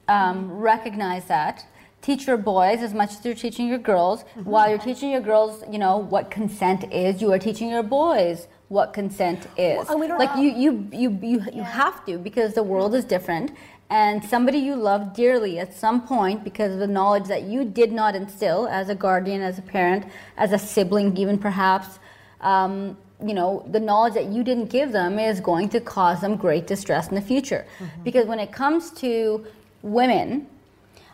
Um, 0.09 0.51
recognize 0.51 1.25
that. 1.27 1.67
Teach 2.03 2.27
your 2.27 2.37
boys 2.37 2.81
as 2.81 2.93
much 2.93 3.13
as 3.13 3.25
you're 3.25 3.35
teaching 3.35 3.67
your 3.67 3.79
girls. 3.79 4.25
While 4.45 4.69
you're 4.69 4.79
teaching 4.79 5.11
your 5.11 5.23
girls, 5.23 5.65
you 5.71 5.79
know 5.79 5.97
what 5.97 6.31
consent 6.31 6.93
is. 6.93 7.23
You 7.23 7.33
are 7.33 7.39
teaching 7.39 7.71
your 7.71 7.83
boys 7.83 8.47
what 8.69 8.93
consent 8.93 9.47
is. 9.57 9.89
Well, 9.89 9.99
we 9.99 10.07
don't 10.09 10.19
like 10.19 10.31
have- 10.31 10.39
you, 10.39 10.51
you, 10.51 10.89
you, 10.93 11.19
you, 11.23 11.43
you 11.55 11.63
have 11.63 12.05
to 12.05 12.19
because 12.19 12.53
the 12.53 12.63
world 12.63 12.95
is 12.95 13.05
different. 13.05 13.53
And 13.91 14.25
somebody 14.25 14.59
you 14.59 14.77
love 14.77 15.15
dearly 15.15 15.59
at 15.59 15.75
some 15.75 16.07
point, 16.07 16.43
because 16.43 16.73
of 16.73 16.79
the 16.79 16.87
knowledge 16.87 17.25
that 17.29 17.43
you 17.43 17.65
did 17.65 17.93
not 17.93 18.15
instill 18.15 18.67
as 18.67 18.89
a 18.89 18.95
guardian, 18.95 19.41
as 19.41 19.59
a 19.59 19.63
parent, 19.63 20.07
as 20.37 20.53
a 20.53 20.59
sibling, 20.59 21.17
even 21.17 21.39
perhaps, 21.39 21.99
um, 22.41 22.97
you 23.27 23.35
know, 23.35 23.65
the 23.71 23.81
knowledge 23.81 24.15
that 24.15 24.27
you 24.27 24.45
didn't 24.45 24.67
give 24.67 24.93
them 24.93 25.19
is 25.19 25.41
going 25.41 25.69
to 25.71 25.81
cause 25.81 26.21
them 26.21 26.37
great 26.37 26.67
distress 26.67 27.09
in 27.09 27.15
the 27.15 27.21
future. 27.21 27.67
Mm-hmm. 27.79 28.03
Because 28.03 28.27
when 28.27 28.39
it 28.39 28.53
comes 28.53 28.91
to 28.93 29.47
women, 29.83 30.47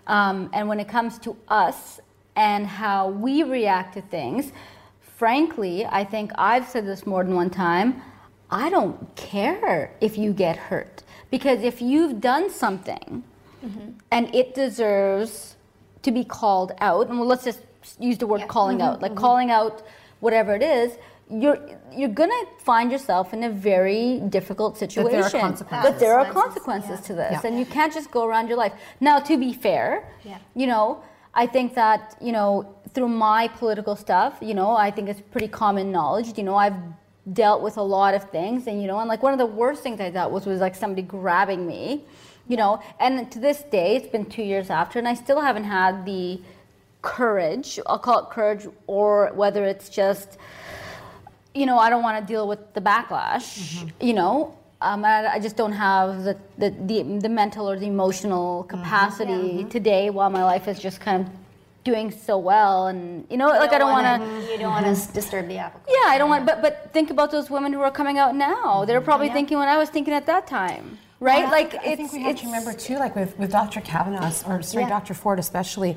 um, 0.06 0.50
and 0.52 0.68
when 0.68 0.80
it 0.80 0.88
comes 0.88 1.18
to 1.20 1.36
us 1.48 2.00
and 2.36 2.66
how 2.66 3.10
we 3.10 3.42
react 3.42 3.94
to 3.94 4.02
things, 4.02 4.52
frankly, 5.00 5.86
I 5.86 6.04
think 6.04 6.32
I've 6.36 6.66
said 6.66 6.86
this 6.86 7.06
more 7.06 7.22
than 7.22 7.34
one 7.34 7.50
time. 7.50 8.02
I 8.50 8.70
don't 8.70 9.14
care 9.14 9.92
if 10.00 10.18
you 10.18 10.32
get 10.32 10.56
hurt 10.56 11.04
because 11.30 11.62
if 11.62 11.80
you've 11.80 12.20
done 12.20 12.50
something 12.50 13.22
mm-hmm. 13.64 13.90
and 14.10 14.34
it 14.34 14.54
deserves 14.54 15.56
to 16.02 16.10
be 16.10 16.24
called 16.24 16.72
out, 16.78 17.08
and 17.08 17.18
well, 17.18 17.28
let's 17.28 17.44
just 17.44 17.60
use 18.00 18.18
the 18.18 18.26
word 18.26 18.48
calling 18.48 18.82
out, 18.82 18.94
mm-hmm. 18.94 19.02
like 19.02 19.14
calling 19.14 19.50
out 19.50 19.82
whatever 20.20 20.54
it 20.54 20.62
is. 20.62 20.92
You're 21.30 21.58
you're 21.92 22.08
gonna 22.08 22.44
find 22.58 22.90
yourself 22.90 23.32
in 23.32 23.44
a 23.44 23.50
very 23.50 24.20
difficult 24.28 24.76
situation. 24.76 25.12
But 25.12 25.12
there 25.12 25.24
are 25.24 25.30
consequences. 25.30 26.00
There 26.00 26.18
are 26.18 26.32
consequences 26.32 27.00
to 27.06 27.14
this, 27.14 27.32
Yeah. 27.32 27.48
and 27.48 27.58
you 27.58 27.66
can't 27.66 27.92
just 27.92 28.10
go 28.10 28.24
around 28.24 28.48
your 28.48 28.58
life. 28.58 28.72
Now, 29.00 29.18
to 29.20 29.36
be 29.36 29.52
fair, 29.52 30.08
yeah. 30.24 30.38
you 30.54 30.66
know, 30.66 31.02
I 31.34 31.46
think 31.46 31.74
that 31.74 32.16
you 32.20 32.32
know 32.32 32.74
through 32.94 33.08
my 33.08 33.48
political 33.48 33.94
stuff, 33.96 34.38
you 34.40 34.54
know, 34.54 34.70
I 34.76 34.90
think 34.90 35.08
it's 35.08 35.20
pretty 35.20 35.48
common 35.48 35.92
knowledge. 35.92 36.36
You 36.36 36.44
know, 36.44 36.56
I've 36.56 36.74
dealt 37.32 37.62
with 37.62 37.76
a 37.76 37.82
lot 37.82 38.14
of 38.14 38.24
things, 38.30 38.66
and 38.66 38.80
you 38.82 38.88
know, 38.88 38.98
and 38.98 39.08
like 39.08 39.22
one 39.22 39.32
of 39.32 39.38
the 39.38 39.46
worst 39.46 39.82
things 39.82 40.00
I 40.00 40.10
dealt 40.10 40.32
with 40.32 40.46
was 40.46 40.60
like 40.60 40.74
somebody 40.74 41.02
grabbing 41.02 41.66
me, 41.66 42.04
you 42.48 42.56
know, 42.56 42.80
and 42.98 43.30
to 43.30 43.38
this 43.38 43.62
day, 43.62 43.96
it's 43.96 44.08
been 44.08 44.26
two 44.26 44.42
years 44.42 44.70
after, 44.70 44.98
and 44.98 45.06
I 45.06 45.14
still 45.14 45.40
haven't 45.40 45.64
had 45.64 46.04
the 46.04 46.40
courage. 47.02 47.78
I'll 47.86 47.98
call 47.98 48.24
it 48.24 48.30
courage, 48.30 48.66
or 48.86 49.30
whether 49.34 49.64
it's 49.64 49.88
just 49.88 50.38
you 51.54 51.66
know, 51.66 51.78
I 51.78 51.90
don't 51.90 52.02
want 52.02 52.20
to 52.20 52.32
deal 52.32 52.46
with 52.46 52.74
the 52.74 52.80
backlash, 52.80 53.58
mm-hmm. 53.58 53.88
you 54.00 54.14
know. 54.14 54.56
Um, 54.82 55.04
I, 55.04 55.34
I 55.34 55.38
just 55.38 55.56
don't 55.56 55.72
have 55.72 56.24
the, 56.24 56.38
the, 56.56 56.70
the, 56.70 57.02
the 57.18 57.28
mental 57.28 57.68
or 57.68 57.78
the 57.78 57.86
emotional 57.86 58.64
mm-hmm. 58.64 58.78
capacity 58.78 59.32
mm-hmm. 59.32 59.68
today 59.68 60.08
while 60.08 60.30
my 60.30 60.42
life 60.42 60.68
is 60.68 60.78
just 60.78 61.00
kind 61.00 61.26
of 61.26 61.32
doing 61.84 62.10
so 62.10 62.38
well. 62.38 62.86
And, 62.86 63.26
you 63.30 63.36
know, 63.36 63.48
like 63.48 63.72
I 63.72 63.78
don't 63.78 63.90
want 63.90 64.22
to. 64.22 64.52
You 64.52 64.58
don't 64.58 64.70
want 64.70 64.96
to 64.96 65.12
disturb 65.12 65.48
the 65.48 65.58
apple. 65.58 65.80
Yeah, 65.88 66.08
I 66.08 66.18
don't 66.18 66.30
want, 66.30 66.46
but 66.46 66.62
but 66.62 66.90
think 66.92 67.10
about 67.10 67.30
those 67.30 67.50
women 67.50 67.72
who 67.72 67.80
are 67.80 67.90
coming 67.90 68.18
out 68.18 68.34
now. 68.34 68.84
They're 68.84 69.00
probably 69.00 69.28
thinking 69.30 69.58
what 69.58 69.68
I 69.68 69.76
was 69.76 69.90
thinking 69.90 70.14
at 70.14 70.26
that 70.26 70.46
time, 70.46 70.98
right? 71.18 71.44
I 71.44 71.50
like 71.50 71.72
think, 71.72 71.84
I 71.84 71.96
think 71.96 72.12
we 72.12 72.22
have 72.22 72.36
to 72.36 72.46
remember 72.46 72.72
too, 72.72 72.96
like 72.96 73.14
with, 73.16 73.38
with 73.38 73.50
Dr. 73.50 73.80
Kavanaugh 73.80 74.32
or 74.46 74.62
sorry, 74.62 74.86
Dr. 74.86 75.14
Ford 75.14 75.38
especially. 75.38 75.96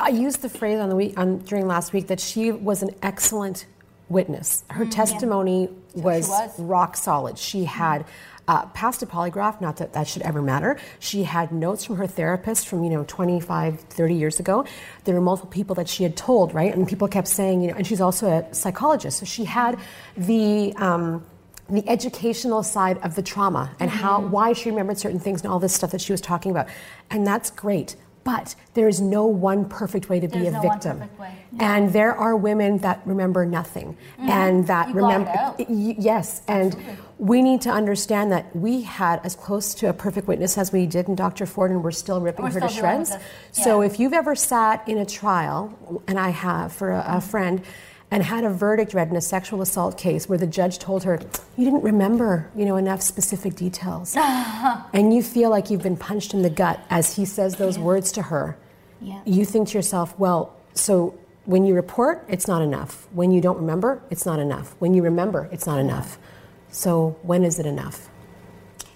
I 0.00 0.10
used 0.10 0.42
the 0.42 0.48
phrase 0.48 0.78
on 0.78 0.88
the 0.88 0.94
week 0.94 1.18
on, 1.18 1.38
during 1.38 1.66
last 1.66 1.92
week 1.92 2.06
that 2.06 2.20
she 2.20 2.52
was 2.52 2.82
an 2.82 2.90
excellent 3.02 3.66
witness. 4.08 4.64
Her 4.70 4.86
testimony 4.86 5.68
was, 5.94 6.28
was. 6.28 6.58
rock 6.58 6.96
solid. 6.96 7.38
She 7.38 7.64
had 7.64 8.04
uh, 8.48 8.64
passed 8.66 9.02
a 9.02 9.06
polygraph, 9.06 9.60
not 9.60 9.76
that 9.76 9.92
that 9.92 10.08
should 10.08 10.22
ever 10.22 10.40
matter. 10.40 10.78
She 10.98 11.24
had 11.24 11.52
notes 11.52 11.84
from 11.84 11.96
her 11.96 12.06
therapist 12.06 12.66
from, 12.66 12.82
you 12.82 12.90
know, 12.90 13.04
25, 13.06 13.80
30 13.80 14.14
years 14.14 14.40
ago. 14.40 14.64
There 15.04 15.14
were 15.14 15.20
multiple 15.20 15.50
people 15.50 15.74
that 15.76 15.88
she 15.88 16.02
had 16.02 16.16
told, 16.16 16.54
right? 16.54 16.74
And 16.74 16.88
people 16.88 17.08
kept 17.08 17.28
saying, 17.28 17.60
you 17.60 17.68
know, 17.68 17.74
and 17.74 17.86
she's 17.86 18.00
also 18.00 18.26
a 18.28 18.54
psychologist. 18.54 19.18
So 19.18 19.26
she 19.26 19.44
had 19.44 19.78
the, 20.16 20.72
um, 20.76 21.26
the 21.68 21.86
educational 21.86 22.62
side 22.62 22.96
of 22.98 23.14
the 23.14 23.22
trauma 23.22 23.70
and 23.78 23.90
how, 23.90 24.22
why 24.22 24.54
she 24.54 24.70
remembered 24.70 24.98
certain 24.98 25.20
things 25.20 25.42
and 25.42 25.52
all 25.52 25.58
this 25.58 25.74
stuff 25.74 25.90
that 25.90 26.00
she 26.00 26.12
was 26.12 26.22
talking 26.22 26.50
about. 26.50 26.68
And 27.10 27.26
that's 27.26 27.50
great. 27.50 27.96
But 28.24 28.54
there 28.74 28.88
is 28.88 29.00
no 29.00 29.26
one 29.26 29.68
perfect 29.68 30.08
way 30.08 30.20
to 30.20 30.28
be 30.28 30.40
There's 30.40 30.48
a 30.48 30.50
no 30.52 30.60
victim. 30.60 31.00
way. 31.18 31.32
And 31.60 31.92
there 31.92 32.14
are 32.14 32.36
women 32.36 32.78
that 32.78 33.00
remember 33.06 33.46
nothing 33.46 33.96
mm-hmm. 34.18 34.28
and 34.28 34.66
that 34.66 34.88
You 34.88 34.94
remember 34.94 35.54
yes 35.58 36.42
and 36.46 36.76
we 37.18 37.42
need 37.42 37.62
to 37.62 37.70
understand 37.70 38.30
that 38.32 38.54
we 38.54 38.82
had 38.82 39.20
as 39.24 39.34
close 39.34 39.74
to 39.74 39.88
a 39.88 39.92
perfect 39.92 40.28
witness 40.28 40.56
as 40.56 40.72
we 40.72 40.86
did 40.86 41.08
in 41.08 41.14
Dr. 41.14 41.46
Ford 41.46 41.70
and 41.70 41.82
we're 41.82 41.90
still 41.90 42.20
ripping 42.20 42.44
We're 42.44 42.52
her 42.52 42.60
to 42.60 42.68
still 42.68 42.84
with 42.84 43.08
shreds. 43.08 43.10
this. 43.10 43.64
So 43.64 43.80
if 43.80 43.98
you've 43.98 44.12
ever 44.12 44.36
sat 44.36 44.86
in 44.88 44.98
a 44.98 45.06
trial 45.06 46.02
and 46.06 46.18
I 46.18 46.28
have 46.30 46.72
for 46.72 46.90
a, 46.90 46.98
a 46.98 47.02
mm-hmm. 47.02 47.28
friend 47.28 47.62
and 48.10 48.22
had 48.22 48.44
a 48.44 48.50
verdict 48.50 48.94
read 48.94 49.08
in 49.10 49.16
a 49.16 49.20
sexual 49.20 49.60
assault 49.60 49.98
case 49.98 50.28
where 50.28 50.38
the 50.38 50.46
judge 50.46 50.78
told 50.78 51.04
her 51.04 51.20
you 51.56 51.64
didn't 51.64 51.82
remember 51.82 52.50
you 52.56 52.64
know 52.64 52.76
enough 52.76 53.02
specific 53.02 53.54
details 53.54 54.16
and 54.92 55.14
you 55.14 55.22
feel 55.22 55.50
like 55.50 55.70
you've 55.70 55.82
been 55.82 55.96
punched 55.96 56.32
in 56.34 56.42
the 56.42 56.50
gut 56.50 56.80
as 56.90 57.16
he 57.16 57.24
says 57.24 57.56
those 57.56 57.78
words 57.78 58.10
to 58.12 58.22
her 58.22 58.56
Yeah. 59.00 59.20
you 59.24 59.44
think 59.44 59.68
to 59.68 59.78
yourself 59.78 60.18
well 60.18 60.56
so 60.74 61.18
when 61.44 61.64
you 61.64 61.74
report 61.74 62.24
it's 62.28 62.48
not 62.48 62.62
enough 62.62 63.06
when 63.12 63.30
you 63.30 63.40
don't 63.40 63.58
remember 63.58 64.00
it's 64.10 64.24
not 64.26 64.38
enough 64.38 64.74
when 64.78 64.94
you 64.94 65.02
remember 65.02 65.48
it's 65.52 65.66
not 65.66 65.78
enough 65.78 66.18
so 66.70 67.16
when 67.22 67.44
is 67.44 67.58
it 67.58 67.66
enough 67.66 68.08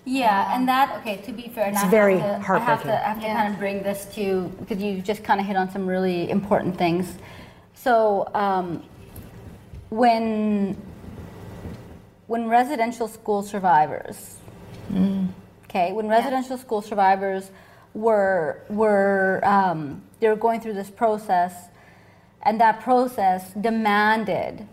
Yeah, 0.04 0.54
and 0.57 0.66
that 0.69 0.97
okay. 0.99 1.16
To 1.26 1.33
be 1.33 1.47
fair, 1.54 1.66
and 1.71 1.76
It's 1.76 1.85
I 1.85 1.88
very 2.00 2.19
have 2.19 2.42
to, 2.45 2.52
I 2.52 2.59
have 2.59 2.62
heartbreaking. 2.66 2.90
to, 2.90 3.07
I 3.07 3.09
have 3.12 3.21
to 3.23 3.26
kind 3.38 3.49
of 3.54 3.59
bring 3.61 3.83
this 3.85 4.00
to 4.16 4.50
because 4.59 4.83
you 4.83 5.00
just 5.00 5.23
kind 5.23 5.38
of 5.40 5.47
hit 5.47 5.57
on 5.57 5.71
some 5.71 5.87
really 5.87 6.28
important 6.28 6.76
things. 6.76 7.04
So 7.75 8.28
um, 8.35 8.83
when 9.93 10.77
when 12.27 12.49
residential 12.49 13.09
school 13.09 13.43
survivors, 13.43 14.37
okay, 15.67 15.93
when 15.93 16.09
residential 16.09 16.57
school 16.57 16.81
survivors 16.81 17.51
were 17.93 18.63
were 18.71 19.41
um, 19.45 20.03
they 20.21 20.29
were 20.29 20.37
going 20.37 20.61
through 20.63 20.73
this 20.73 20.91
process, 20.91 21.53
and 22.43 22.59
that 22.61 22.81
process 22.81 23.53
demanded 23.61 24.67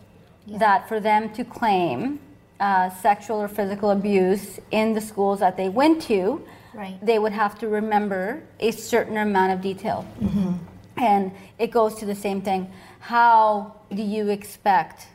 that 0.47 0.87
for 0.87 0.99
them 1.01 1.31
to 1.33 1.43
claim 1.43 2.19
uh, 2.61 2.89
sexual 2.89 3.41
or 3.41 3.47
physical 3.49 3.91
abuse 3.91 4.59
in 4.71 4.93
the 4.93 5.01
schools 5.01 5.39
that 5.39 5.57
they 5.57 5.69
went 5.69 6.01
to, 6.03 6.41
Right. 6.73 6.97
they 7.01 7.19
would 7.19 7.33
have 7.33 7.57
to 7.59 7.67
remember 7.67 8.41
a 8.59 8.71
certain 8.71 9.17
amount 9.17 9.51
of 9.53 9.59
detail. 9.61 10.05
And 10.97 11.31
it 11.57 11.71
goes 11.71 11.95
to 11.95 12.05
the 12.05 12.15
same 12.15 12.41
thing. 12.41 12.71
How 12.99 13.78
do 13.93 14.01
you 14.01 14.29
expect 14.29 15.07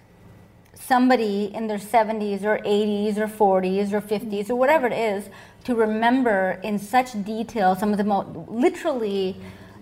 somebody 0.75 1.50
in 1.54 1.66
their 1.66 1.78
70s 1.78 2.43
or 2.43 2.59
80s 2.59 3.16
or 3.16 3.28
40s 3.28 3.93
or 3.93 4.00
50s 4.00 4.50
or 4.50 4.57
whatever 4.57 4.87
it 4.87 4.93
is 4.93 5.28
to 5.64 5.75
remember 5.75 6.61
in 6.62 6.78
such 6.78 7.12
detail 7.25 7.75
some 7.75 7.93
of 7.93 7.99
the 7.99 8.04
most 8.04 8.28
literally 8.49 9.37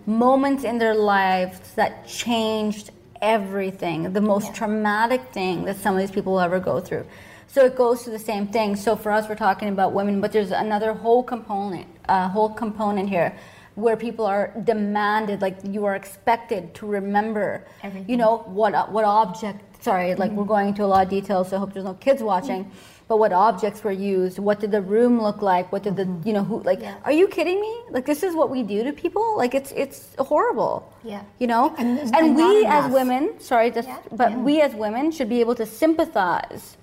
moments 0.06 0.64
in 0.64 0.78
their 0.78 0.94
lives 0.94 1.58
that 1.74 2.06
changed 2.06 2.90
everything, 3.20 4.12
the 4.12 4.20
most 4.20 4.54
traumatic 4.54 5.22
thing 5.32 5.64
that 5.64 5.76
some 5.76 5.94
of 5.94 6.00
these 6.00 6.10
people 6.10 6.32
will 6.34 6.40
ever 6.40 6.60
go 6.60 6.80
through. 6.80 7.06
So 7.46 7.64
it 7.64 7.76
goes 7.76 8.02
to 8.04 8.10
the 8.10 8.18
same 8.18 8.48
thing. 8.48 8.76
So 8.76 8.96
for 8.96 9.12
us, 9.12 9.28
we're 9.28 9.34
talking 9.34 9.68
about 9.68 9.92
women, 9.92 10.20
but 10.20 10.32
there's 10.32 10.50
another 10.50 10.92
whole 10.92 11.22
component, 11.22 11.86
a 12.08 12.28
whole 12.28 12.48
component 12.48 13.08
here, 13.08 13.36
where 13.74 13.96
people 13.96 14.26
are 14.26 14.52
demanded, 14.64 15.40
like 15.40 15.56
you 15.64 15.84
are 15.84 15.94
expected 15.94 16.74
to 16.74 16.86
remember, 16.86 17.64
you 18.06 18.16
know, 18.16 18.38
what 18.46 18.90
what 18.92 19.04
object. 19.04 19.82
Sorry, 19.82 20.14
like 20.14 20.30
we're 20.30 20.42
mm-hmm. 20.42 20.48
going 20.48 20.68
into 20.68 20.84
a 20.84 20.86
lot 20.86 21.04
of 21.04 21.10
details. 21.10 21.48
So 21.48 21.56
I 21.56 21.60
hope 21.60 21.72
there's 21.72 21.84
no 21.84 21.94
kids 21.94 22.22
watching. 22.22 22.70
But 23.08 23.18
what 23.18 23.32
objects 23.32 23.82
were 23.82 23.92
used? 23.92 24.38
What 24.38 24.60
did 24.60 24.70
the 24.70 24.80
room 24.80 25.20
look 25.20 25.42
like? 25.42 25.72
What 25.72 25.82
did 25.82 25.96
the 25.96 26.04
mm-hmm. 26.04 26.26
you 26.26 26.34
know 26.34 26.44
who 26.44 26.62
like? 26.62 26.82
Are 27.04 27.12
you 27.12 27.26
kidding 27.28 27.60
me? 27.60 27.74
Like 27.90 28.06
this 28.06 28.22
is 28.22 28.34
what 28.34 28.48
we 28.48 28.62
do 28.62 28.84
to 28.84 28.92
people? 28.92 29.36
Like 29.36 29.54
it's 29.54 29.72
it's 29.72 30.14
horrible. 30.18 30.92
Yeah. 31.02 31.22
You 31.38 31.46
know, 31.46 31.74
And 31.78 31.98
and 32.14 32.36
we 32.36 32.64
as 32.64 32.84
enough. 32.84 32.92
women, 32.92 33.40
sorry, 33.40 33.70
just 33.70 33.88
but 34.12 34.32
we 34.38 34.60
as 34.60 34.74
women 34.74 35.10
should 35.10 35.28
be 35.28 35.40
able 35.40 35.54
to 35.56 35.66
sympathize 35.66 36.76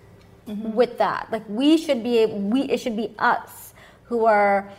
mm-hmm. 0.48 0.74
with 0.74 0.98
that. 0.98 1.29
Like 1.31 1.43
we 1.48 1.77
should 1.77 2.03
be 2.03 2.25
we 2.25 2.62
it 2.63 2.79
should 2.79 2.98
be 2.98 3.15
us 3.19 3.74
who 4.03 4.25
are 4.25 4.69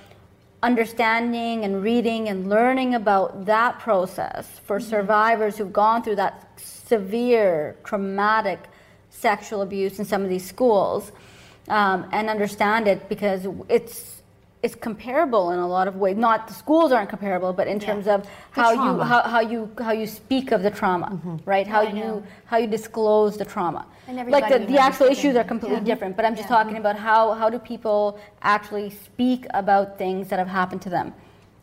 understanding 0.63 1.65
and 1.65 1.83
reading 1.83 2.29
and 2.29 2.49
learning 2.49 2.95
about 2.95 3.47
that 3.47 3.79
process 3.79 4.61
for 4.65 4.79
survivors 4.79 5.57
who've 5.57 5.73
gone 5.73 6.03
through 6.03 6.17
that 6.17 6.49
severe 6.57 7.77
traumatic 7.85 8.59
sexual 9.11 9.63
abuse 9.63 9.99
in 9.99 10.05
some 10.05 10.23
of 10.23 10.29
these 10.29 10.47
schools 10.47 11.13
um, 11.69 12.07
and 12.13 12.29
understand 12.29 12.87
it 12.89 13.09
because 13.09 13.47
it's 13.69 14.20
it's 14.63 14.75
comparable 14.75 15.53
in 15.53 15.59
a 15.59 15.67
lot 15.67 15.89
of 15.89 15.97
ways. 15.97 16.17
Not 16.17 16.47
the 16.47 16.53
schools 16.55 16.93
aren't 16.93 17.09
comparable, 17.09 17.53
but 17.53 17.67
in 17.67 17.81
terms 17.81 18.07
of 18.07 18.29
how 18.51 18.73
you 18.73 19.01
how, 19.01 19.23
how 19.23 19.41
you 19.41 19.71
how 19.79 19.93
you 19.93 20.07
speak 20.07 20.53
of 20.53 20.63
the 20.63 20.71
trauma, 20.71 21.19
right? 21.47 21.67
How 21.67 21.83
you 21.83 22.23
how 22.45 22.59
you 22.59 22.67
disclose 22.67 23.37
the 23.39 23.45
trauma. 23.45 23.87
And 24.07 24.31
like 24.31 24.49
the, 24.49 24.59
the 24.59 24.79
actual 24.79 25.07
issues 25.07 25.35
are 25.37 25.45
completely 25.45 25.81
different. 25.81 26.17
But 26.17 26.25
I'm 26.27 26.37
just 26.37 26.49
talking 26.49 26.77
about 26.77 26.97
how 26.97 27.33
how 27.33 27.49
do 27.49 27.59
people 27.59 28.21
actually 28.43 28.91
speak 28.91 29.47
about 29.55 29.97
things 29.99 30.29
that 30.29 30.39
have 30.39 30.49
happened 30.49 30.83
to 30.83 30.91
them, 30.91 31.15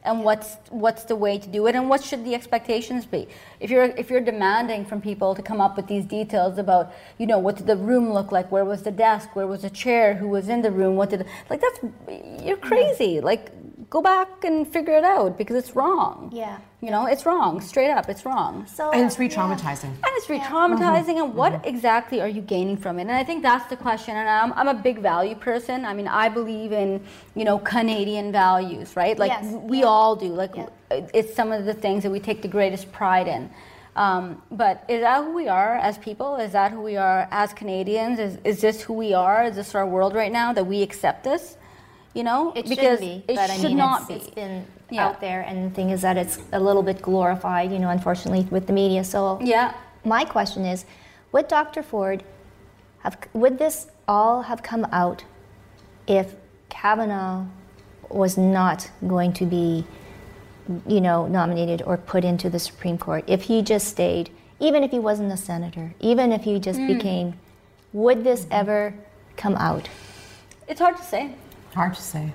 and 0.08 0.24
what's 0.24 0.58
what's 0.70 1.04
the 1.04 1.16
way 1.16 1.38
to 1.38 1.48
do 1.48 1.68
it, 1.68 1.76
and 1.76 1.90
what 1.90 2.04
should 2.04 2.24
the 2.26 2.34
expectations 2.34 3.06
be? 3.06 3.28
If 3.60 3.70
you're 3.70 3.84
if 3.84 4.10
you're 4.10 4.22
demanding 4.22 4.86
from 4.86 5.02
people 5.02 5.36
to 5.36 5.42
come 5.42 5.62
up 5.62 5.76
with 5.78 5.88
these 5.88 6.06
details 6.06 6.58
about 6.58 6.94
you 7.18 7.28
know 7.28 7.40
what 7.40 7.58
did 7.58 7.68
the 7.68 7.76
room 7.76 8.12
look 8.14 8.32
like, 8.32 8.52
where 8.52 8.66
was 8.66 8.82
the 8.84 8.92
desk, 8.92 9.36
where 9.36 9.48
was 9.48 9.62
the 9.62 9.70
chair, 9.70 10.16
who 10.16 10.28
was 10.28 10.50
in 10.50 10.62
the 10.62 10.72
room, 10.72 10.96
what 10.96 11.10
did 11.10 11.26
like 11.50 11.62
that's 11.62 11.80
you're 12.44 12.58
crazy. 12.58 13.22
Like 13.22 13.52
go 13.90 14.02
back 14.02 14.44
and 14.44 14.68
figure 14.68 14.94
it 14.98 15.04
out 15.04 15.38
because 15.38 15.56
it's 15.56 15.76
wrong. 15.76 16.30
Yeah. 16.34 16.60
You 16.82 16.92
know, 16.92 17.06
it's 17.08 17.26
wrong. 17.26 17.62
Straight 17.62 17.90
up, 17.90 18.10
it's 18.10 18.26
wrong. 18.26 18.68
So 18.68 18.92
And 18.92 19.06
it's 19.06 19.18
re-traumatizing. 19.18 19.86
And 19.86 20.12
it's 20.18 20.30
re-traumatizing, 20.30 21.24
and 21.24 21.34
what 21.34 21.66
exactly 21.66 22.22
are 22.22 22.28
you 22.28 22.42
gaining 22.42 22.78
from 22.78 23.00
it? 23.00 23.04
And 23.04 23.12
I 23.12 23.24
think 23.24 23.42
that's 23.42 23.68
the 23.70 23.78
question. 23.78 24.16
And 24.16 24.28
I'm, 24.30 24.54
I'm 24.54 24.68
a 24.68 24.74
big 24.80 25.00
value 25.00 25.36
person. 25.36 25.86
I 25.86 25.94
mean, 25.94 26.08
I 26.08 26.30
believe 26.30 26.72
in 26.72 27.02
you 27.36 27.46
know 27.46 27.60
Canadian 27.60 28.32
values, 28.32 28.96
right? 28.96 29.18
Like 29.18 29.32
Yes, 29.32 29.46
we 29.64 29.80
yeah. 29.80 29.86
all 29.86 30.16
do. 30.16 30.28
Like 30.28 30.56
Yeah. 30.56 30.68
it's 31.14 31.34
some 31.36 31.52
of 31.52 31.66
the 31.66 31.74
things 31.74 32.04
that 32.04 32.12
we 32.12 32.20
take 32.20 32.42
the 32.42 32.48
greatest 32.48 32.92
pride 32.92 33.28
in. 33.28 33.50
Um, 33.96 34.44
but 34.52 34.84
is 34.88 35.02
that 35.02 35.24
who 35.24 35.34
we 35.34 35.48
are 35.48 35.76
as 35.78 35.98
people? 35.98 36.36
Is 36.36 36.52
that 36.52 36.72
who 36.72 36.82
we 36.82 36.98
are 36.98 37.28
as 37.32 37.52
Canadians? 37.54 38.20
Is, 38.20 38.38
is 38.44 38.62
this 38.62 38.82
who 38.82 38.94
we 38.94 39.16
are? 39.16 39.46
Is 39.46 39.56
this 39.56 39.74
our 39.74 39.88
world 39.88 40.14
right 40.14 40.32
now 40.32 40.54
that 40.54 40.66
we 40.68 40.84
accept 40.84 41.24
this? 41.24 41.58
You 42.18 42.24
know, 42.24 42.52
It 42.56 42.68
because 42.68 42.98
should 42.98 43.00
be, 43.00 43.24
it 43.28 43.36
but 43.36 43.52
I 43.52 43.58
should 43.58 43.66
mean, 43.66 43.78
not 43.78 44.00
it's, 44.00 44.08
be. 44.08 44.14
it's 44.16 44.30
been 44.32 44.66
Yeah. 44.90 45.06
out 45.06 45.22
there, 45.22 45.42
and 45.42 45.70
the 45.70 45.76
thing 45.76 45.92
is 45.92 46.02
that 46.02 46.18
it's 46.18 46.40
a 46.52 46.60
little 46.60 46.82
bit 46.82 47.00
glorified, 47.00 47.72
you 47.72 47.78
know, 47.78 47.90
unfortunately 47.90 48.48
with 48.50 48.66
the 48.66 48.74
media. 48.74 49.04
So 49.04 49.38
yeah. 49.40 49.76
my 50.04 50.26
question 50.26 50.66
is, 50.66 50.86
would 51.32 51.48
Dr. 51.48 51.84
Ford 51.84 52.24
have 53.04 53.20
would 53.34 53.60
this 53.60 53.92
all 54.08 54.42
have 54.42 54.64
come 54.64 54.88
out 54.92 55.26
if 56.08 56.34
Kavanaugh 56.70 57.46
was 58.10 58.36
not 58.36 58.90
going 59.06 59.32
to 59.34 59.46
be, 59.46 59.86
you 60.88 61.02
know, 61.02 61.28
nominated 61.28 61.84
or 61.84 61.98
put 61.98 62.26
into 62.26 62.50
the 62.50 62.58
Supreme 62.58 62.98
Court? 62.98 63.26
If 63.28 63.44
he 63.44 63.62
just 63.62 63.88
stayed, 63.90 64.32
even 64.60 64.82
if 64.82 64.90
he 64.90 64.98
wasn't 64.98 65.32
a 65.32 65.38
senator, 65.38 65.94
even 66.00 66.32
if 66.32 66.42
he 66.46 66.60
just 66.60 66.80
hmm. 66.80 66.88
became, 66.88 67.36
would 67.94 68.24
this 68.24 68.48
ever 68.50 68.96
come 69.36 69.54
out? 69.58 69.88
It's 70.68 70.82
hard 70.82 70.98
to 70.98 71.04
say. 71.04 71.36
Hard 71.74 71.96
to 71.96 72.02
say. 72.02 72.34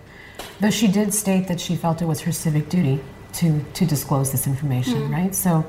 Though 0.61 0.71
she 0.71 0.89
did 0.89 1.13
state 1.15 1.49
that 1.49 1.61
she 1.61 1.77
felt 1.77 2.03
it 2.03 2.07
was 2.07 2.21
her 2.21 2.33
civic 2.33 2.69
duty 2.69 3.01
to, 3.35 3.65
to 3.75 3.87
disclose 3.87 4.31
this 4.31 4.47
information, 4.47 4.95
mm-hmm. 4.95 5.13
right? 5.13 5.35
So 5.35 5.67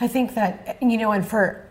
I 0.00 0.08
think 0.08 0.34
that, 0.34 0.78
you 0.80 0.96
know, 0.98 1.12
and 1.12 1.26
for, 1.26 1.66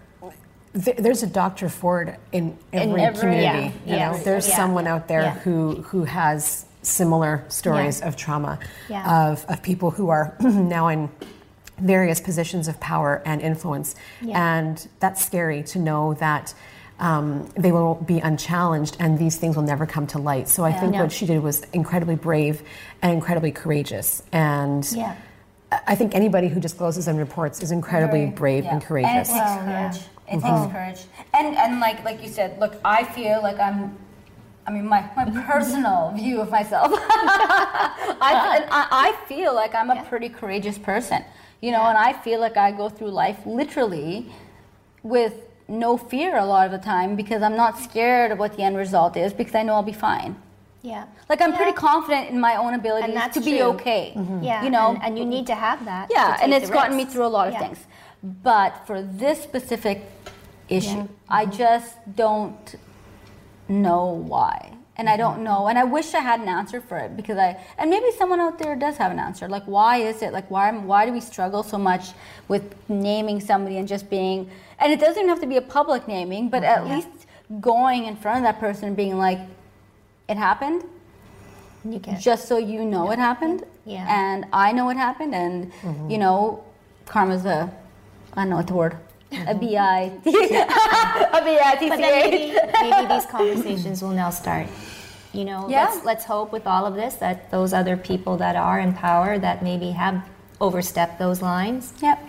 th- 0.83 0.97
there's 0.97 1.23
a 1.23 1.27
Dr. 1.27 1.69
Ford 1.69 2.17
in 2.31 2.57
every, 2.73 3.01
every- 3.01 3.19
community. 3.19 3.73
yeah, 3.85 3.93
you 3.93 3.99
know, 3.99 4.23
there's 4.23 4.47
yeah, 4.47 4.55
someone 4.55 4.87
out 4.87 5.07
there 5.07 5.21
yeah. 5.21 5.39
who, 5.39 5.81
who 5.83 6.03
has 6.03 6.65
similar 6.81 7.43
stories 7.47 8.01
of 8.01 8.15
trauma, 8.15 8.59
Yeah. 8.89 9.29
of, 9.31 9.45
of 9.49 9.63
people 9.63 9.91
who 9.91 10.09
are 10.09 10.35
now 10.41 10.87
in 10.89 11.09
various 11.79 12.19
positions 12.19 12.67
of 12.67 12.79
power 12.79 13.21
and 13.25 13.41
influence. 13.41 13.95
And 14.31 14.87
that's 14.99 15.25
scary 15.25 15.63
to 15.63 15.79
know 15.79 16.13
that 16.15 16.53
um, 16.99 17.49
they 17.57 17.71
will 17.71 17.95
be 17.95 18.19
unchallenged 18.19 18.95
and 18.99 19.17
these 19.19 19.35
things 19.37 19.55
will 19.55 19.63
never 19.63 19.85
come 19.85 20.07
to 20.07 20.17
light. 20.19 20.47
So 20.47 20.63
I 20.63 20.71
think 20.71 20.93
No. 20.93 21.03
what 21.03 21.11
she 21.11 21.25
did 21.25 21.41
was 21.43 21.61
incredibly 21.73 22.15
brave 22.15 22.61
and 23.01 23.11
incredibly 23.13 23.51
courageous. 23.51 24.23
And 24.31 24.89
Yeah. 24.91 25.15
I- 25.71 25.79
I 25.87 25.95
think 25.95 26.15
anybody 26.15 26.47
who 26.47 26.59
discloses 26.59 27.07
and 27.07 27.17
reports 27.19 27.61
is 27.61 27.71
incredibly 27.71 28.27
brave 28.27 28.63
Yeah. 28.63 28.73
and 28.73 28.81
courageous. 28.81 29.29
And 29.29 29.39
it 29.39 29.41
takes 29.41 29.65
courage. 29.65 30.09
It 30.27 30.41
takes 30.41 30.71
courage. 30.71 31.05
And 31.33 31.57
and 31.57 31.79
like 31.81 32.03
like 32.05 32.21
you 32.23 32.29
said, 32.29 32.59
look, 32.59 32.75
I 32.85 33.03
feel 33.03 33.41
like 33.41 33.59
I'm. 33.59 33.97
I 34.67 34.71
mean, 34.71 34.87
my, 34.87 35.03
my 35.15 35.25
personal 35.45 36.11
view 36.15 36.41
of 36.41 36.49
myself. 36.49 36.91
I, 37.49 38.57
and 38.61 38.65
I 38.71 38.87
I 38.91 39.11
feel 39.27 39.53
like 39.53 39.75
I'm 39.75 39.89
a 39.91 40.03
pretty 40.05 40.29
courageous 40.29 40.77
person, 40.77 41.23
you 41.61 41.71
know, 41.71 41.83
and 41.83 41.97
I 41.97 42.13
feel 42.13 42.39
like 42.39 42.57
I 42.57 42.71
go 42.71 42.89
through 42.89 43.11
life 43.11 43.39
literally 43.45 44.31
with 45.03 45.33
no 45.67 45.97
fear 45.97 46.37
a 46.37 46.45
lot 46.45 46.65
of 46.65 46.71
the 46.71 46.77
time 46.77 47.15
because 47.15 47.41
I'm 47.41 47.55
not 47.55 47.79
scared 47.79 48.31
of 48.31 48.39
what 48.39 48.55
the 48.55 48.63
end 48.63 48.77
result 48.77 49.17
is 49.17 49.33
because 49.33 49.55
I 49.55 49.63
know 49.63 49.73
I'll 49.73 49.83
be 49.83 49.93
fine. 49.93 50.35
Yeah. 50.81 51.05
Like 51.29 51.41
I'm 51.41 51.51
Yeah. 51.51 51.57
pretty 51.57 51.73
confident 51.73 52.29
in 52.29 52.39
my 52.39 52.55
own 52.57 52.79
that's 52.81 53.33
to 53.33 53.39
be 53.39 53.57
true. 53.57 53.67
okay. 53.69 54.13
Mm-hmm. 54.15 54.43
Yeah, 54.43 54.63
you 54.63 54.69
know, 54.69 54.89
and, 54.89 55.03
and 55.03 55.19
you 55.19 55.25
need 55.25 55.47
to 55.47 55.55
have 55.55 55.83
that. 55.85 56.09
yeah, 56.11 56.37
and 56.41 56.53
it's 56.53 56.69
gotten 56.69 56.95
me 56.95 57.05
through 57.05 57.25
a 57.25 57.33
lot 57.37 57.47
of 57.47 57.53
Yeah. 57.53 57.59
things. 57.59 57.79
But 58.21 58.85
for 58.85 59.01
this 59.01 59.41
specific 59.41 60.03
issue, 60.69 61.07
I 61.27 61.45
mm-hmm. 61.45 61.57
just 61.57 61.95
don't 62.15 62.75
know 63.67 64.05
why. 64.05 64.73
And 64.97 65.09
I 65.09 65.17
don't 65.17 65.35
mm-hmm. 65.35 65.43
know. 65.43 65.67
And 65.67 65.77
I 65.77 65.83
wish 65.83 66.13
I 66.13 66.19
had 66.19 66.39
an 66.39 66.47
answer 66.47 66.79
for 66.79 66.97
it 66.97 67.17
because 67.17 67.37
I, 67.37 67.57
and 67.77 67.89
maybe 67.89 68.11
someone 68.17 68.39
out 68.39 68.57
there 68.59 68.75
does 68.75 68.97
have 68.97 69.11
an 69.11 69.19
answer. 69.19 69.49
Like, 69.49 69.65
why 69.65 69.97
is 69.97 70.21
it? 70.21 70.31
Like, 70.31 70.49
why, 70.49 70.71
why 70.71 71.05
do 71.05 71.11
we 71.11 71.19
struggle 71.19 71.63
so 71.63 71.77
much 71.77 72.11
with 72.47 72.63
naming 72.87 73.39
somebody 73.41 73.77
and 73.77 73.87
just 73.87 74.09
being, 74.09 74.49
and 74.79 74.91
it 74.91 74.99
doesn't 74.99 75.17
even 75.17 75.29
have 75.29 75.41
to 75.41 75.47
be 75.47 75.57
a 75.57 75.61
public 75.61 76.07
naming, 76.07 76.49
but 76.49 76.63
at 76.63 76.85
least 76.87 77.07
going 77.61 78.05
in 78.05 78.15
front 78.15 78.37
of 78.37 78.43
that 78.43 78.59
person 78.59 78.89
and 78.89 78.97
being 78.97 79.17
like, 79.17 79.39
it 80.27 80.37
happened 80.37 80.83
You 81.83 81.99
get 81.99 82.19
just 82.19 82.47
so 82.47 82.57
you 82.57 82.83
know 82.83 83.11
it 83.11 83.19
happened. 83.19 83.63
Yeah. 83.85 84.05
And 84.09 84.45
I 84.51 84.71
know 84.71 84.89
it 84.89 84.97
happened, 84.97 85.35
and 85.35 85.71
mm-hmm. 85.71 86.09
you 86.09 86.17
know, 86.17 86.63
karma's 87.05 87.45
a, 87.45 87.71
I 88.33 88.41
don't 88.41 88.49
know 88.49 88.55
what 88.57 88.67
the 88.67 88.73
word, 88.73 88.97
a 89.31 89.35
mm-hmm. 89.35 89.59
B 89.59 89.77
I, 89.77 90.01
a 90.25 91.43
B 91.43 91.59
I 91.63 91.75
T 91.79 91.89
But 91.89 91.97
C 91.97 92.01
then 92.01 92.03
A. 92.03 92.29
maybe, 92.29 92.59
maybe 92.81 93.13
these 93.13 93.25
conversations 93.27 94.01
will 94.01 94.09
now 94.09 94.31
start. 94.31 94.67
You 95.33 95.45
know, 95.45 95.67
Yeah. 95.69 95.85
let's, 95.85 96.05
let's 96.05 96.25
hope 96.25 96.51
with 96.51 96.65
all 96.65 96.85
of 96.85 96.95
this 96.95 97.15
that 97.15 97.51
those 97.51 97.73
other 97.73 97.97
people 97.97 98.37
that 98.37 98.55
are 98.55 98.79
in 98.79 98.93
power 98.93 99.37
that 99.37 99.61
maybe 99.61 99.91
have 99.91 100.27
overstepped 100.61 101.19
those 101.19 101.41
lines, 101.41 101.93
Yep. 102.01 102.19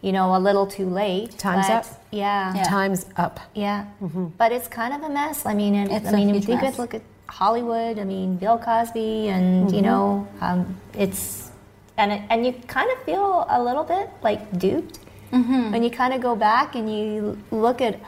You 0.00 0.12
know, 0.12 0.36
a 0.36 0.38
little 0.38 0.66
too 0.66 0.86
late. 0.86 1.38
Time's 1.38 1.66
but- 1.66 1.86
up. 1.86 1.86
Yeah. 2.10 2.54
Yeah. 2.54 2.62
Time's 2.64 3.06
up. 3.16 3.40
Yeah. 3.54 3.86
Mm-hmm. 4.00 4.26
But 4.38 4.52
it's 4.52 4.68
kind 4.68 4.94
of 4.94 5.02
a 5.02 5.12
mess. 5.12 5.44
I 5.44 5.54
mean, 5.54 5.74
and, 5.74 5.92
It's 5.92 6.06
I 6.06 6.10
a 6.10 6.16
mean, 6.16 6.28
huge 6.28 6.44
if 6.44 6.48
you 6.48 6.54
mess. 6.54 6.70
could 6.70 6.78
look 6.78 6.94
at 6.94 7.02
Hollywood, 7.26 7.98
I 7.98 8.04
mean, 8.04 8.36
Bill 8.36 8.58
Cosby, 8.58 9.28
and 9.28 9.70
you 9.70 9.78
mm-hmm. 9.78 9.84
know, 9.84 10.28
um, 10.40 10.76
it's 10.94 11.50
and 11.98 12.12
it, 12.12 12.22
and 12.30 12.46
you 12.46 12.52
kind 12.66 12.90
of 12.90 13.02
feel 13.04 13.44
a 13.50 13.62
little 13.62 13.84
bit 13.84 14.08
like 14.22 14.58
duped 14.58 15.00
mm-hmm. 15.32 15.72
when 15.72 15.82
you 15.82 15.90
kind 15.90 16.14
of 16.14 16.22
go 16.22 16.34
back 16.34 16.74
and 16.74 16.90
you 16.90 17.36
look 17.50 17.80
at, 17.82 18.00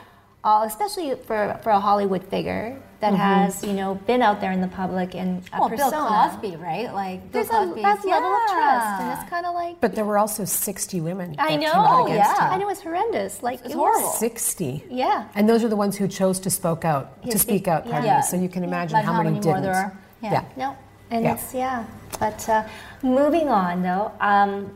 all, 0.43 0.63
especially 0.63 1.15
for 1.27 1.61
for 1.63 1.71
a 1.71 1.81
Hollywood 1.81 2.25
figure 2.25 2.81
that 3.01 3.15
has 3.15 3.65
you 3.65 3.73
know 3.73 3.95
been 4.07 4.21
out 4.23 4.41
there 4.41 4.53
in 4.53 4.61
the 4.61 4.69
public 4.69 5.15
and 5.15 5.43
a 5.53 5.61
Well, 5.61 5.69
Bill 5.71 5.79
persona. 5.91 6.31
Cosby, 6.31 6.57
right? 6.57 6.93
Like 6.93 7.33
Bill 7.33 7.43
There's 7.45 7.47
a 7.49 7.51
Cosby. 7.67 7.83
that 7.83 8.05
level 8.05 8.29
of 8.31 8.41
trust, 8.51 8.87
and 9.01 9.09
yeah. 9.09 9.21
it's 9.21 9.31
kind 9.31 9.47
of 9.47 9.55
like 9.55 9.81
But 9.81 9.95
there 9.95 10.05
were 10.05 10.19
also 10.19 10.45
60 10.45 11.01
women. 11.01 11.35
I 11.39 11.57
know, 11.57 11.71
Came 11.73 11.81
out 11.81 12.05
against 12.07 12.31
yeah. 12.39 12.47
him. 12.49 12.55
I 12.55 12.57
know 12.59 12.69
it's 12.69 12.83
horrendous. 12.83 13.43
Like 13.43 13.61
It's 13.65 13.75
it 13.75 13.77
was- 13.77 13.77
horrible. 13.77 14.11
60. 14.11 14.85
Yeah. 14.91 15.29
And 15.35 15.49
those 15.49 15.65
are 15.65 15.69
the 15.69 15.77
ones 15.77 15.97
who 15.97 16.09
chose 16.09 16.39
to 16.41 16.51
spoke 16.51 16.85
out, 16.85 17.23
to 17.23 17.29
Yes, 17.31 17.41
speak 17.41 17.67
out, 17.69 17.85
pardon 17.85 18.05
yeah. 18.05 18.17
me. 18.19 18.23
So 18.23 18.37
you 18.37 18.49
can 18.51 18.65
imagine 18.65 18.97
Imagine 18.97 19.07
how, 19.07 19.13
how 19.15 19.23
many, 19.23 19.35
many 19.37 19.47
more 19.47 19.55
didn't. 19.57 19.63
there 19.73 19.75
are. 19.83 19.99
Yeah. 20.23 20.45
No, 20.57 20.77
and 21.11 21.25
Yeah. 21.25 21.35
it's 21.35 21.55
yeah. 21.55 21.85
But 22.19 22.47
uh, 22.51 22.65
moving 23.03 23.49
on 23.49 23.83
though, 23.83 24.13
um, 24.21 24.75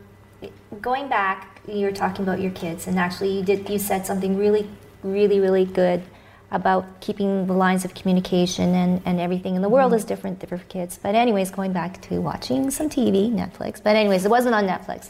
going 0.81 1.07
back 1.07 1.61
you 1.67 1.85
were 1.85 1.91
talking 1.91 2.23
about 2.23 2.39
your 2.39 2.51
kids, 2.51 2.87
and 2.87 2.97
actually, 2.99 3.37
you 3.37 3.43
did. 3.43 3.67
You 3.69 3.79
said 3.79 4.05
something 4.05 4.37
really, 4.37 4.69
really, 5.03 5.39
really 5.39 5.65
good 5.65 6.03
about 6.51 7.01
keeping 7.01 7.47
the 7.47 7.53
lines 7.53 7.85
of 7.85 7.93
communication 7.93 8.73
and, 8.75 9.01
and 9.05 9.19
everything 9.19 9.55
in 9.55 9.61
the 9.61 9.69
world 9.69 9.93
is 9.93 10.05
different 10.05 10.47
for 10.47 10.57
kids. 10.57 10.99
But 11.01 11.15
anyways, 11.15 11.51
going 11.51 11.73
back 11.73 12.01
to 12.03 12.19
watching 12.19 12.69
some 12.71 12.89
TV, 12.89 13.31
Netflix. 13.31 13.81
But 13.81 13.95
anyways, 13.95 14.25
it 14.25 14.29
wasn't 14.29 14.55
on 14.55 14.67
Netflix. 14.67 15.09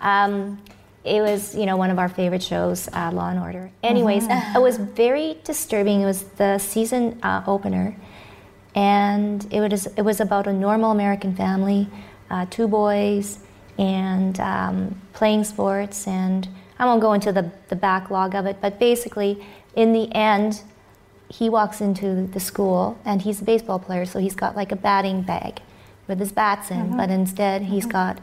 Um, 0.00 0.60
it 1.04 1.22
was, 1.22 1.54
you 1.54 1.64
know, 1.64 1.76
one 1.76 1.90
of 1.90 1.98
our 1.98 2.08
favorite 2.08 2.42
shows, 2.42 2.88
uh, 2.92 3.10
Law 3.12 3.30
and 3.30 3.38
Order. 3.38 3.70
Anyways, 3.82 4.26
it 4.28 4.60
was 4.60 4.76
very 4.76 5.38
disturbing. 5.44 6.02
It 6.02 6.06
was 6.06 6.22
the 6.22 6.58
season 6.58 7.18
uh, 7.22 7.42
opener, 7.46 7.96
and 8.74 9.46
it 9.50 9.60
was 9.60 9.86
it 9.86 10.02
was 10.02 10.20
about 10.20 10.46
a 10.46 10.52
normal 10.52 10.90
American 10.90 11.34
family, 11.34 11.88
uh, 12.30 12.46
two 12.50 12.68
boys, 12.68 13.38
and 13.78 14.38
um, 14.40 15.00
playing 15.14 15.44
sports. 15.44 16.06
And 16.06 16.46
I 16.78 16.84
won't 16.84 17.00
go 17.00 17.12
into 17.12 17.32
the 17.32 17.50
the 17.68 17.76
backlog 17.76 18.34
of 18.34 18.46
it, 18.46 18.58
but 18.60 18.78
basically, 18.78 19.42
in 19.78 19.92
the 19.92 20.12
end, 20.12 20.62
he 21.28 21.48
walks 21.48 21.80
into 21.80 22.26
the 22.26 22.40
school, 22.40 22.98
and 23.04 23.22
he's 23.22 23.40
a 23.40 23.44
baseball 23.44 23.78
player, 23.78 24.04
so 24.04 24.18
he's 24.18 24.34
got 24.34 24.56
like 24.56 24.72
a 24.72 24.76
batting 24.76 25.22
bag 25.22 25.60
with 26.08 26.18
his 26.18 26.32
bats 26.32 26.72
in, 26.72 26.96
but 26.96 27.10
instead 27.10 27.62
he's 27.62 27.86
got 27.86 28.18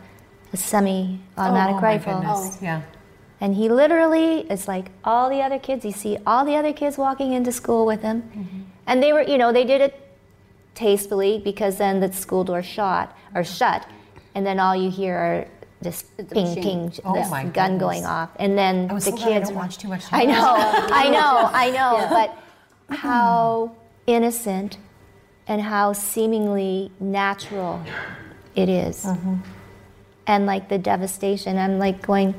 a 0.51 0.57
semi-automatic 0.57 1.77
oh, 1.77 1.79
rifle. 1.79 2.19
My 2.21 2.33
goodness. 2.33 2.61
Yeah. 2.61 2.81
And 3.39 3.55
he 3.55 3.69
literally 3.69 4.39
is 4.49 4.67
like 4.67 4.91
all 5.05 5.29
the 5.29 5.41
other 5.41 5.59
kids. 5.59 5.85
You 5.85 5.91
see 5.91 6.17
all 6.25 6.43
the 6.43 6.55
other 6.55 6.73
kids 6.73 6.97
walking 6.97 7.31
into 7.31 7.51
school 7.53 7.85
with 7.85 8.01
him. 8.01 8.21
Mm-hmm. 8.23 8.61
And 8.87 9.03
they 9.03 9.13
were, 9.13 9.21
you 9.21 9.37
know, 9.37 9.53
they 9.53 9.65
did 9.65 9.81
it 9.81 9.93
tastefully 10.73 11.41
because 11.43 11.77
then 11.77 12.01
the 12.01 12.11
school 12.11 12.43
door 12.43 12.63
shut 12.63 13.15
or 13.33 13.43
shut. 13.43 13.87
And 14.33 14.45
then 14.45 14.59
all 14.59 14.75
you 14.75 14.89
hear 14.89 15.15
are 15.15 15.47
this 15.85 16.03
ping, 16.17 16.55
ping, 16.55 16.93
Oh 17.05 17.13
this 17.13 17.29
gun 17.29 17.51
goodness. 17.51 17.79
going 17.79 18.05
off. 18.05 18.31
And 18.37 18.57
then 18.57 18.91
I 18.91 18.95
the 18.95 19.01
so 19.01 19.15
I 19.15 19.23
kids. 19.23 19.49
don't 19.49 19.57
watch 19.57 19.77
too 19.77 19.87
much 19.87 20.03
I 20.11 20.25
know, 20.35 20.35
I 20.35 21.09
know, 21.09 21.49
I 21.53 21.71
know. 21.71 22.07
But 22.09 22.97
how 22.97 23.75
innocent 24.07 24.77
and 25.47 25.61
how 25.61 25.93
seemingly 25.93 26.91
natural 26.99 27.81
it 28.55 28.69
is. 28.69 29.05
Mm-hmm. 29.05 29.35
And 30.27 30.45
like 30.45 30.69
the 30.69 30.77
devastation. 30.77 31.57
I'm 31.57 31.77
like 31.77 32.01
going, 32.01 32.33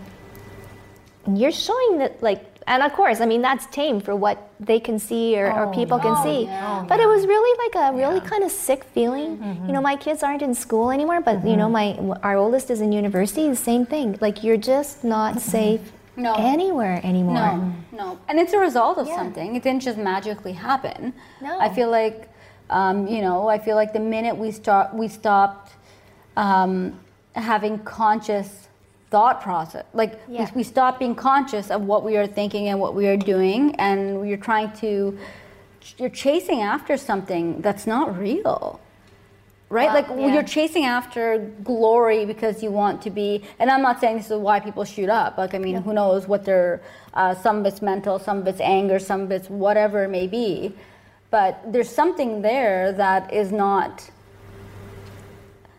you're 1.32 1.52
showing 1.52 1.98
that 1.98 2.22
like 2.22 2.44
and 2.66 2.82
of 2.82 2.92
course 2.92 3.20
i 3.20 3.26
mean 3.26 3.42
that's 3.42 3.66
tame 3.66 4.00
for 4.00 4.14
what 4.16 4.50
they 4.58 4.80
can 4.80 4.98
see 4.98 5.38
or, 5.38 5.46
or 5.52 5.72
people 5.72 5.98
can 5.98 6.16
see. 6.22 6.46
but 6.90 6.98
it 7.00 7.06
was 7.06 7.26
really 7.26 7.52
like 7.64 7.74
a 7.84 7.96
really 7.96 8.20
kind 8.20 8.42
of 8.42 8.50
sick 8.50 8.82
feeling. 8.94 9.30
You 9.66 9.72
know 9.72 9.80
my 9.80 9.96
kids 9.96 10.22
aren't 10.22 10.42
in 10.42 10.54
school 10.54 10.90
anymore 10.90 11.20
but 11.20 11.44
you 11.46 11.56
know 11.56 11.68
my 11.68 11.86
our 12.22 12.36
oldest 12.36 12.70
is 12.70 12.80
in 12.80 12.90
university 12.92 13.48
the 13.48 13.56
same 13.70 13.84
thing. 13.86 14.16
Like 14.20 14.42
you're 14.44 14.56
just 14.74 15.04
not 15.04 15.40
safe 15.40 15.84
No. 16.16 16.32
anywhere 16.54 16.98
anymore. 17.04 17.34
No, 17.34 17.72
no, 17.92 18.18
and 18.28 18.38
it's 18.40 18.54
a 18.54 18.58
result 18.58 18.96
of 18.98 19.06
something. 19.08 19.54
It 19.56 19.62
didn't 19.62 19.82
just 19.82 19.98
magically 19.98 20.54
happen. 20.68 21.12
No. 21.42 21.52
I 21.60 21.68
feel 21.68 21.90
like, 21.90 22.18
um, 22.70 23.06
you 23.06 23.20
know, 23.20 23.48
I 23.48 23.58
feel 23.58 23.76
like 23.76 23.92
the 23.92 24.00
minute 24.16 24.34
we 24.44 24.50
start, 24.50 24.94
we 24.94 25.08
stopped 25.08 25.72
um, 26.36 26.98
having 27.34 27.78
conscious 27.80 28.65
thought 29.10 29.40
process. 29.40 29.84
Like 29.94 30.20
Yeah. 30.28 30.48
we, 30.54 30.58
we 30.58 30.62
stopped 30.62 30.98
being 30.98 31.14
conscious 31.14 31.70
of 31.70 31.82
what 31.82 32.02
we 32.04 32.16
are 32.16 32.26
thinking 32.26 32.68
and 32.68 32.80
what 32.80 32.94
we 32.94 33.06
are 33.08 33.16
doing, 33.16 33.74
and 33.76 34.28
you're 34.28 34.36
trying 34.38 34.72
to, 34.80 35.16
you're 35.98 36.08
chasing 36.10 36.62
after 36.62 36.96
something 36.96 37.60
that's 37.60 37.86
not 37.86 38.18
real. 38.18 38.80
Right? 39.68 39.92
like 39.92 40.06
yeah. 40.08 40.32
you're 40.32 40.44
chasing 40.44 40.84
after 40.84 41.50
glory 41.64 42.24
because 42.24 42.62
you 42.62 42.70
want 42.70 43.02
to 43.02 43.10
be, 43.10 43.42
and 43.58 43.68
I'm 43.68 43.82
not 43.82 43.98
saying 44.00 44.18
this 44.18 44.30
is 44.30 44.38
why 44.38 44.60
people 44.60 44.84
shoot 44.84 45.08
up. 45.08 45.38
Like, 45.38 45.54
I 45.56 45.58
mean, 45.58 45.74
who 45.82 45.92
knows 45.92 46.28
what 46.28 46.44
their, 46.44 46.80
uh, 47.14 47.34
some 47.34 47.58
of 47.58 47.66
it's 47.66 47.82
mental, 47.82 48.20
some 48.20 48.38
of 48.38 48.46
it's 48.46 48.60
anger, 48.60 49.00
some 49.00 49.22
of 49.22 49.32
it's 49.32 49.50
whatever 49.50 50.04
it 50.04 50.08
may 50.10 50.28
be. 50.28 50.72
But 51.30 51.60
there's 51.72 51.88
something 51.90 52.42
there 52.42 52.92
that 52.92 53.32
is 53.32 53.50
not, 53.50 54.08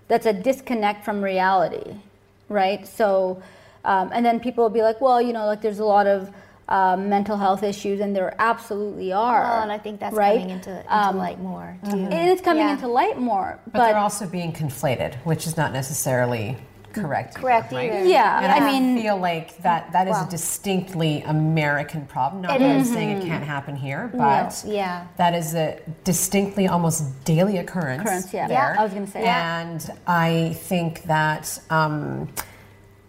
that's 0.10 0.26
a 0.26 0.34
disconnect 0.34 1.06
from 1.06 1.24
reality, 1.24 1.96
right? 2.50 2.86
So, 2.88 3.42
um, 3.86 4.12
and 4.14 4.26
then 4.26 4.40
people 4.40 4.64
will 4.64 4.70
be 4.70 4.82
like, 4.82 5.00
well, 5.02 5.22
you 5.22 5.34
know, 5.34 5.46
like 5.46 5.62
there's 5.62 5.80
a 5.80 5.86
lot 5.86 6.08
of 6.08 6.32
uh, 6.70 6.98
mental 6.98 7.38
health 7.38 7.64
issues, 7.64 8.02
and 8.02 8.14
there 8.16 8.36
absolutely 8.40 9.14
are. 9.14 9.42
well, 9.42 9.62
and 9.62 9.72
i 9.72 9.78
think 9.78 10.02
that's 10.02 10.14
right? 10.14 10.40
coming 10.40 10.50
into, 10.50 10.78
into 10.78 10.94
Um, 10.94 11.18
light 11.18 11.40
more 11.40 11.78
too 11.90 11.96
and 11.96 12.30
it's 12.30 12.42
coming 12.42 12.64
Yeah. 12.64 12.74
into 12.74 12.88
light 12.88 13.18
more. 13.18 13.58
But, 13.72 13.86
they're 13.86 13.98
also 13.98 14.28
being 14.28 14.52
conflated, 14.52 15.16
which 15.24 15.48
is 15.48 15.56
not 15.56 15.72
necessarily 15.72 16.58
correct. 17.02 17.30
either, 17.36 17.40
Correct 17.42 17.72
right? 17.72 17.92
either. 17.92 18.06
Yeah, 18.06 18.42
And 18.44 18.52
I 18.52 18.58
I, 18.68 18.72
mean- 18.80 19.02
feel 19.02 19.18
like 19.18 19.58
that 19.64 19.92
that 19.94 20.08
is 20.08 20.14
Wow. 20.14 20.26
a 20.28 20.30
distinctly 20.30 21.22
American 21.24 22.06
problem. 22.06 22.42
Not 22.44 22.56
It 22.56 22.60
that 22.60 22.70
I'm 22.76 22.84
saying 22.86 23.22
it 23.22 23.26
can't 23.26 23.44
happen 23.44 23.76
here, 23.76 24.10
but 24.14 24.64
yeah. 24.66 25.06
that 25.18 25.34
is 25.34 25.56
a 25.56 25.80
distinctly 26.04 26.68
almost 26.68 27.24
daily 27.26 27.58
occurrence. 27.58 28.02
Occurrence, 28.04 28.34
yeah. 28.34 28.48
there. 28.48 28.74
Yeah, 28.76 28.82
I 28.82 28.84
was 28.84 28.94
gonna 28.94 29.08
say. 29.08 29.24
Yeah. 29.24 29.60
And 29.62 29.92
I 30.08 30.54
think 30.62 31.04
that. 31.04 31.60
Um, 31.70 32.30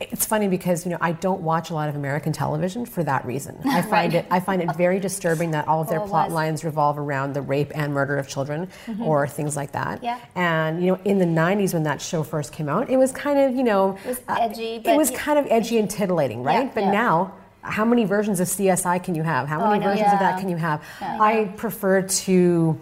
it's 0.01 0.25
funny 0.25 0.47
because 0.47 0.85
you 0.87 0.91
know 0.93 0.99
I 1.01 1.13
don't 1.13 1.41
watch 1.41 1.71
a 1.71 1.75
lot 1.75 1.89
of 1.89 1.97
American 1.97 2.33
television 2.33 2.87
for 2.87 3.03
that 3.05 3.25
reason. 3.27 3.59
I 3.65 3.83
find 3.95 4.15
it 4.15 4.27
I 4.31 4.39
find 4.41 4.63
it 4.63 4.75
very 4.77 5.01
disturbing 5.01 5.51
that 5.53 5.67
all 5.67 5.81
of 5.81 5.89
their 5.89 6.01
Oh, 6.01 6.07
plot 6.07 6.27
was. 6.29 6.35
lines 6.35 6.65
revolve 6.65 6.99
around 6.99 7.33
the 7.33 7.43
rape 7.43 7.73
and 7.75 7.93
murder 7.93 8.17
of 8.17 8.29
children 8.29 8.69
or 9.03 9.27
things 9.27 9.57
like 9.57 9.73
that. 9.73 10.03
Yeah. 10.03 10.19
And 10.37 10.83
you 10.85 10.93
know, 10.93 11.01
in 11.05 11.19
the 11.19 11.25
'90s 11.25 11.75
when 11.75 11.83
that 11.83 12.01
show 12.01 12.23
first 12.23 12.53
came 12.53 12.69
out, 12.69 12.89
it 12.91 12.97
was 12.97 13.11
kind 13.13 13.39
of 13.41 13.55
you 13.57 13.65
know 13.65 13.99
It 14.05 14.09
was 14.09 14.21
uh, 14.29 14.37
edgy, 14.41 14.83
it 14.85 14.97
was 14.97 15.11
kind 15.11 15.39
of 15.39 15.47
edgy 15.51 15.79
and 15.79 15.91
titillating, 15.91 16.43
right? 16.43 16.67
Yeah. 16.67 16.71
but 16.75 16.83
Yeah. 16.85 16.91
now. 16.93 17.35
How 17.61 17.85
many 17.85 18.05
versions 18.05 18.39
of 18.41 18.47
CSI 18.47 19.03
can 19.03 19.15
you 19.17 19.25
have? 19.25 19.47
How 19.49 19.61
Oh, 19.61 19.67
many 19.69 19.81
know. 19.85 19.91
versions 19.91 20.11
of 20.13 20.21
that 20.21 20.39
can 20.39 20.49
you 20.49 20.57
have? 20.57 20.81
I 21.01 21.53
prefer 21.57 22.03
to 22.03 22.81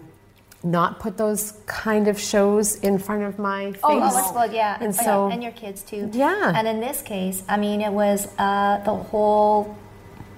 not 0.63 0.99
put 0.99 1.17
those 1.17 1.53
kind 1.65 2.07
of 2.07 2.19
shows 2.19 2.75
in 2.75 2.97
front 2.99 3.23
of 3.23 3.37
my 3.39 3.71
face. 3.73 3.81
Oh, 3.83 3.99
oh, 4.01 4.07
it's 4.07 4.31
well, 4.33 4.51
yeah, 4.51 4.75
And 4.75 4.85
and 4.85 4.95
so- 4.95 5.29
and 5.29 5.41
your 5.43 5.51
kids 5.53 5.81
too. 5.83 6.09
Yeah. 6.13 6.51
And 6.55 6.67
in 6.67 6.79
this 6.79 7.01
case, 7.01 7.43
I 7.47 7.57
mean, 7.57 7.81
it 7.81 7.91
was 7.91 8.27
uh, 8.37 8.79
the 8.83 8.93
whole 8.95 9.77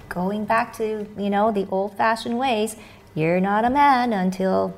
going 0.09 0.45
back 0.45 0.73
to 0.77 1.07
you 1.17 1.29
know 1.29 1.51
the 1.51 1.67
old-fashioned 1.71 2.37
ways. 2.37 2.75
You're 3.15 3.39
not 3.39 3.65
a 3.65 3.69
man 3.69 4.13
until 4.13 4.73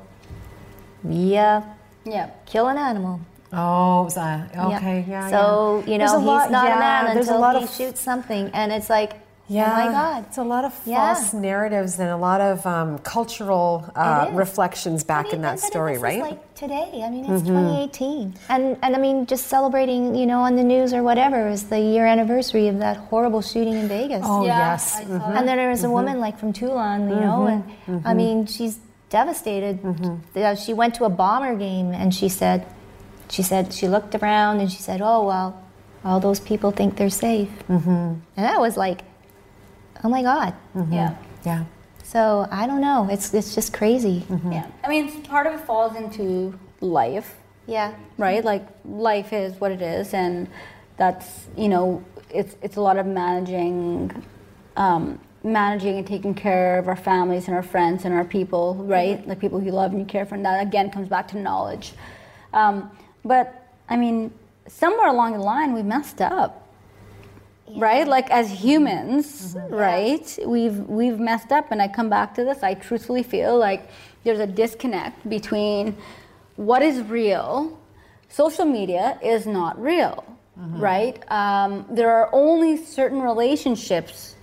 we 1.02 1.36
uh, 1.36 1.60
yeah. 2.04 2.30
kill 2.46 2.68
an 2.68 2.78
animal. 2.78 3.20
Oh, 3.52 4.04
was, 4.04 4.16
okay, 4.16 5.04
yeah. 5.06 5.28
yeah 5.28 5.30
So 5.30 5.82
yeah. 5.86 5.92
you 5.92 5.98
know 5.98 6.18
he's 6.18 6.26
lot- 6.26 6.50
not 6.50 6.66
yeah, 6.66 6.76
a 6.76 6.80
man 6.80 7.14
there's 7.14 7.28
a 7.28 7.32
until 7.32 7.40
lot 7.40 7.56
he 7.58 7.64
of 7.64 7.70
shoots 7.70 8.00
something, 8.00 8.48
and 8.54 8.72
it's 8.72 8.88
like, 8.88 9.14
Yeah, 9.48 9.70
oh 9.72 9.84
my 9.86 9.92
God. 9.92 10.24
it's 10.28 10.38
a 10.38 10.42
lot 10.44 10.64
of 10.64 10.72
Yeah. 10.86 11.14
false 11.14 11.34
narratives 11.34 11.98
and 11.98 12.08
a 12.08 12.16
lot 12.16 12.40
of 12.40 12.64
um, 12.64 12.98
cultural 13.00 13.84
uh, 13.94 14.28
reflections 14.32 15.04
back 15.04 15.26
But 15.26 15.34
in 15.34 15.42
that 15.42 15.58
story, 15.60 15.92
this 15.94 15.98
is 15.98 16.02
right? 16.04 16.20
like 16.22 16.54
today. 16.54 17.02
I 17.04 17.10
mean, 17.10 17.24
it's 17.26 17.42
2018, 17.42 18.34
and 18.48 18.76
and 18.82 18.96
I 18.96 18.98
mean, 18.98 19.26
just 19.26 19.48
celebrating, 19.48 20.14
you 20.14 20.26
know, 20.26 20.40
on 20.40 20.56
the 20.56 20.62
news 20.64 20.94
or 20.94 21.02
whatever 21.02 21.48
is 21.48 21.64
the 21.64 21.80
year 21.80 22.06
anniversary 22.06 22.68
of 22.68 22.78
that 22.78 22.96
horrible 22.96 23.42
shooting 23.42 23.74
in 23.74 23.88
Vegas. 23.88 24.22
oh 24.24 24.44
Yeah, 24.46 24.58
yes, 24.70 24.96
I 24.96 25.04
saw 25.04 25.08
Mhm. 25.10 25.36
And 25.36 25.48
then 25.48 25.56
there 25.58 25.70
was 25.70 25.84
a 25.84 25.90
woman 25.90 26.20
like 26.20 26.38
from 26.38 26.52
Toulon, 26.52 27.08
you 27.10 27.16
know, 27.20 27.46
and 27.46 27.62
I 28.06 28.14
mean, 28.14 28.46
she's 28.46 28.78
devastated. 29.10 29.78
Uh, 30.36 30.54
She 30.54 30.72
went 30.72 30.94
to 30.94 31.04
a 31.04 31.10
bomber 31.10 31.54
game 31.56 31.92
and 31.92 32.14
she 32.14 32.28
said, 32.30 32.64
she 33.28 33.42
said, 33.42 33.72
she 33.74 33.86
looked 33.88 34.14
around 34.14 34.60
and 34.60 34.70
she 34.72 34.80
said, 34.80 35.00
oh, 35.02 35.26
well, 35.26 35.60
all 36.04 36.20
those 36.20 36.40
people 36.40 36.70
think 36.70 36.96
they're 36.96 37.10
safe. 37.10 37.50
Mm-hmm. 37.68 37.90
And 38.36 38.44
that 38.48 38.58
was 38.60 38.76
like, 38.76 39.00
oh 40.04 40.08
my 40.08 40.22
God. 40.22 40.54
Yeah. 40.90 41.14
yeah. 41.44 41.64
So 42.02 42.46
I 42.50 42.66
don't 42.66 42.80
know. 42.80 43.08
It's, 43.10 43.32
it's 43.34 43.54
just 43.54 43.72
crazy. 43.72 44.24
Yeah. 44.50 44.66
I 44.84 44.88
mean, 44.88 45.22
part 45.22 45.46
of 45.46 45.54
it 45.54 45.60
falls 45.60 45.96
into 45.96 46.58
life, 46.80 47.34
Yeah. 47.66 47.94
right? 48.18 48.44
Like 48.44 48.66
life 48.84 49.32
is 49.32 49.58
what 49.60 49.70
it 49.72 49.82
is, 49.82 50.12
and 50.14 50.48
that's 50.96 51.46
you 51.56 51.68
know, 51.68 52.04
it's 52.30 52.56
it's 52.62 52.76
a 52.76 52.80
lot 52.80 52.96
of 52.98 53.06
managing, 53.06 54.10
um, 54.76 55.18
managing 55.44 55.98
and 55.98 56.06
taking 56.06 56.34
care 56.34 56.78
of 56.78 56.86
our 56.88 56.96
families 56.96 57.46
and 57.46 57.56
our 57.56 57.62
friends 57.62 58.04
and 58.04 58.14
our 58.14 58.24
people, 58.24 58.74
right? 58.76 59.26
Like 59.26 59.38
people 59.40 59.62
you 59.62 59.72
love 59.72 59.92
and 59.92 60.00
you 60.00 60.06
care 60.06 60.26
for, 60.26 60.34
and 60.34 60.44
that 60.44 60.60
again 60.66 60.90
comes 60.90 61.08
back 61.08 61.28
to 61.28 61.38
knowledge. 61.38 61.92
Um, 62.52 62.90
but 63.24 63.68
I 63.88 63.96
mean, 63.96 64.32
somewhere 64.68 65.08
along 65.08 65.32
the 65.32 65.38
line, 65.38 65.72
we 65.72 65.82
messed 65.82 66.20
up. 66.20 66.61
Right, 67.76 68.06
like 68.06 68.30
as 68.30 68.50
humans, 68.50 69.54
mm-hmm. 69.54 69.74
right? 69.74 70.38
We've 70.44 70.78
we've 70.88 71.18
messed 71.18 71.52
up, 71.52 71.70
and 71.70 71.80
I 71.80 71.88
come 71.88 72.10
back 72.10 72.34
to 72.34 72.44
this. 72.44 72.62
I 72.62 72.74
truthfully 72.74 73.22
feel 73.22 73.56
like 73.56 73.88
there's 74.24 74.40
a 74.40 74.46
disconnect 74.46 75.28
between 75.28 75.96
what 76.56 76.82
is 76.82 77.00
real. 77.02 77.78
Social 78.28 78.64
media 78.64 79.18
is 79.22 79.46
not 79.46 79.80
real, 79.80 80.24
mm-hmm. 80.58 80.80
right? 80.80 81.30
Um, 81.30 81.86
there 81.88 82.10
are 82.10 82.28
only 82.32 82.76
certain 82.76 83.20
relationships 83.20 84.34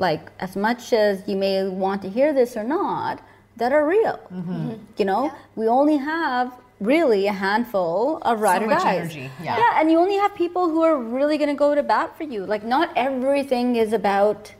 like 0.00 0.32
as 0.40 0.56
much 0.56 0.92
as 0.92 1.22
you 1.28 1.36
may 1.36 1.68
want 1.68 2.02
to 2.02 2.08
hear 2.08 2.32
this 2.32 2.56
or 2.56 2.64
not 2.64 3.22
that 3.56 3.70
are 3.70 3.86
real 3.86 4.18
mm-hmm. 4.32 4.72
you 4.96 5.04
know 5.04 5.30
we 5.54 5.68
only 5.68 5.96
have 5.96 6.52
really 6.80 7.26
a 7.26 7.32
handful 7.32 8.18
of 8.22 8.40
ride 8.40 8.62
or 8.62 8.66
much 8.68 8.82
dies. 8.82 9.00
energy, 9.00 9.30
yeah. 9.42 9.58
yeah, 9.58 9.80
and 9.80 9.90
you 9.90 9.98
only 9.98 10.16
have 10.16 10.34
people 10.34 10.68
who 10.70 10.82
are 10.82 10.96
really 10.96 11.36
going 11.38 11.50
to 11.50 11.54
go 11.56 11.74
to 11.74 11.82
bat 11.82 12.16
for 12.16 12.24
you. 12.24 12.44
Like 12.46 12.64
not 12.64 12.90
everything 12.96 13.76
is 13.76 13.92
about 13.92 14.54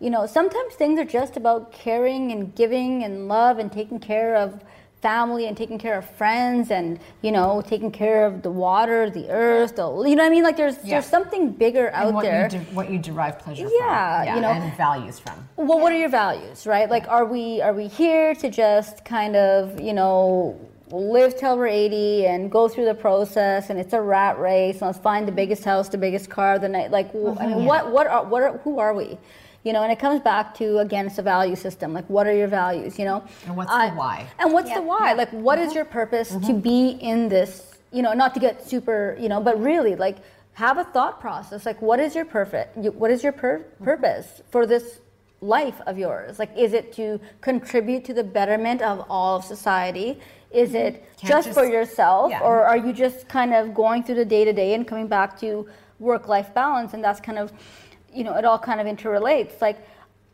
you 0.00 0.10
know, 0.10 0.26
sometimes 0.26 0.74
things 0.74 1.00
are 1.00 1.04
just 1.04 1.36
about 1.36 1.72
caring 1.72 2.30
and 2.30 2.54
giving 2.54 3.02
and 3.02 3.26
love 3.26 3.58
and 3.58 3.72
taking 3.72 3.98
care 3.98 4.36
of 4.36 4.62
family 5.02 5.46
and 5.48 5.56
taking 5.56 5.76
care 5.78 5.96
of 5.98 6.08
friends 6.10 6.70
and 6.72 6.98
you 7.22 7.30
know 7.30 7.62
taking 7.66 7.90
care 7.92 8.26
of 8.26 8.42
the 8.42 8.50
water 8.50 9.08
the 9.08 9.28
earth 9.30 9.76
the 9.76 9.82
you 10.08 10.16
know 10.16 10.24
what 10.24 10.26
i 10.26 10.28
mean 10.28 10.42
like 10.42 10.56
there's 10.56 10.74
Yeah. 10.82 10.94
there's 10.94 11.06
something 11.06 11.52
bigger 11.52 11.92
out 11.94 12.06
and 12.06 12.14
what 12.16 12.24
there 12.24 12.42
You 12.50 12.58
de- 12.58 12.64
what 12.74 12.90
you 12.90 12.98
derive 12.98 13.38
pleasure 13.38 13.68
Yeah, 13.78 14.24
from. 14.24 14.34
you 14.34 14.40
know. 14.40 14.48
and 14.48 14.76
values 14.76 15.20
from. 15.20 15.48
well 15.56 15.78
what 15.78 15.92
are 15.92 15.96
your 15.98 16.08
values 16.08 16.66
right 16.66 16.90
like 16.90 17.06
are 17.06 17.24
we 17.24 17.60
are 17.62 17.72
we 17.72 17.86
here 17.86 18.34
to 18.34 18.50
just 18.50 19.04
kind 19.04 19.36
of 19.36 19.80
you 19.80 19.92
know 19.92 20.58
live 20.90 21.36
till 21.36 21.56
we're 21.56 21.66
80 21.66 22.26
and 22.26 22.50
go 22.50 22.68
through 22.68 22.84
the 22.86 22.94
process 22.94 23.70
and 23.70 23.78
it's 23.78 23.92
a 23.92 24.00
rat 24.00 24.38
race 24.38 24.76
and 24.76 24.82
let's 24.82 24.98
find 24.98 25.26
the 25.28 25.32
biggest 25.32 25.64
house 25.64 25.88
the 25.88 25.98
biggest 25.98 26.30
car 26.30 26.58
the 26.58 26.68
night 26.68 26.90
like 26.90 27.12
Mm-hmm. 27.12 27.46
mean 27.56 27.64
what 27.64 27.90
what 27.90 28.06
are 28.06 28.24
what 28.24 28.42
are, 28.42 28.58
who 28.58 28.78
are 28.78 28.94
we? 28.94 29.18
You 29.64 29.72
know 29.72 29.82
and 29.82 29.92
it 29.92 29.98
comes 29.98 30.20
back 30.20 30.54
to 30.56 30.78
again 30.78 31.06
it's 31.06 31.18
a 31.18 31.22
value 31.22 31.56
system 31.56 31.92
like 31.92 32.08
what 32.08 32.26
are 32.26 32.34
your 32.34 32.48
values 32.48 32.98
you 32.98 33.04
know? 33.04 33.24
And 33.46 33.56
what's 33.56 33.70
the 33.70 33.76
why? 33.96 34.26
and 34.38 34.52
what's 34.52 34.72
the 34.72 34.82
why? 34.82 35.12
Like 35.14 35.30
what 35.30 35.58
is 35.58 35.74
your 35.74 35.84
purpose 35.84 36.28
to 36.46 36.52
be 36.54 36.90
in 37.00 37.28
this 37.28 37.78
you 37.92 38.02
know 38.02 38.12
not 38.12 38.34
to 38.34 38.40
get 38.40 38.66
super 38.66 39.16
you 39.20 39.28
know 39.28 39.40
but 39.40 39.60
really 39.60 39.94
like 39.96 40.18
have 40.54 40.78
a 40.78 40.84
thought 40.84 41.20
process 41.20 41.66
like 41.66 41.80
what 41.82 42.00
is 42.00 42.14
your 42.14 42.24
perfect 42.24 42.76
what 42.76 43.10
is 43.10 43.22
your 43.22 43.32
pur- 43.32 43.64
purpose 43.82 44.42
for 44.50 44.66
this 44.66 45.00
life 45.40 45.80
of 45.86 45.96
yours? 45.98 46.38
Like 46.38 46.50
is 46.56 46.72
it 46.72 46.92
to 46.94 47.20
contribute 47.40 48.04
to 48.06 48.14
the 48.14 48.24
betterment 48.24 48.82
of 48.82 49.04
all 49.08 49.36
of 49.36 49.44
society 49.44 50.18
is 50.50 50.74
it 50.74 51.04
Can't 51.18 51.44
just, 51.44 51.52
for 51.52 51.66
yourself 51.66 52.30
yeah. 52.30 52.40
or 52.40 52.62
are 52.62 52.76
you 52.76 52.92
just 52.92 53.28
kind 53.28 53.52
of 53.52 53.74
going 53.74 54.02
through 54.02 54.16
the 54.16 54.24
day 54.24 54.44
to 54.44 54.52
day 54.52 54.74
and 54.74 54.86
coming 54.86 55.06
back 55.06 55.38
to 55.40 55.68
work 55.98 56.28
life 56.28 56.54
balance 56.54 56.94
and 56.94 57.04
that's 57.04 57.20
kind 57.20 57.38
of 57.38 57.52
you 58.12 58.24
know 58.24 58.34
it 58.36 58.44
all 58.44 58.58
kind 58.58 58.80
of 58.80 58.86
interrelates 58.86 59.60
like 59.60 59.78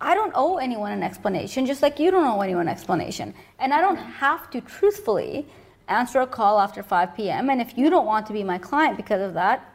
I 0.01 0.15
don't 0.15 0.33
owe 0.35 0.59
anyone 0.59 0.93
an 0.93 1.03
explanation, 1.03 1.65
just 1.65 1.81
like 1.81 1.99
you 1.99 2.11
don't 2.11 2.25
owe 2.25 2.41
anyone 2.41 2.69
an 2.69 2.69
explanation. 2.69 3.33
And 3.59 3.73
I 3.73 3.81
don't 3.81 3.97
have 3.97 4.51
to 4.51 4.61
truthfully 4.61 5.47
answer 5.89 6.21
a 6.21 6.27
call 6.27 6.61
after 6.61 6.83
5 6.83 7.17
p.m. 7.17 7.49
And 7.49 7.61
if 7.61 7.79
you 7.79 7.91
don't 7.91 8.07
want 8.07 8.27
to 8.27 8.33
be 8.33 8.43
my 8.43 8.59
client 8.59 8.97
because 8.97 9.23
of 9.23 9.35
that, 9.35 9.67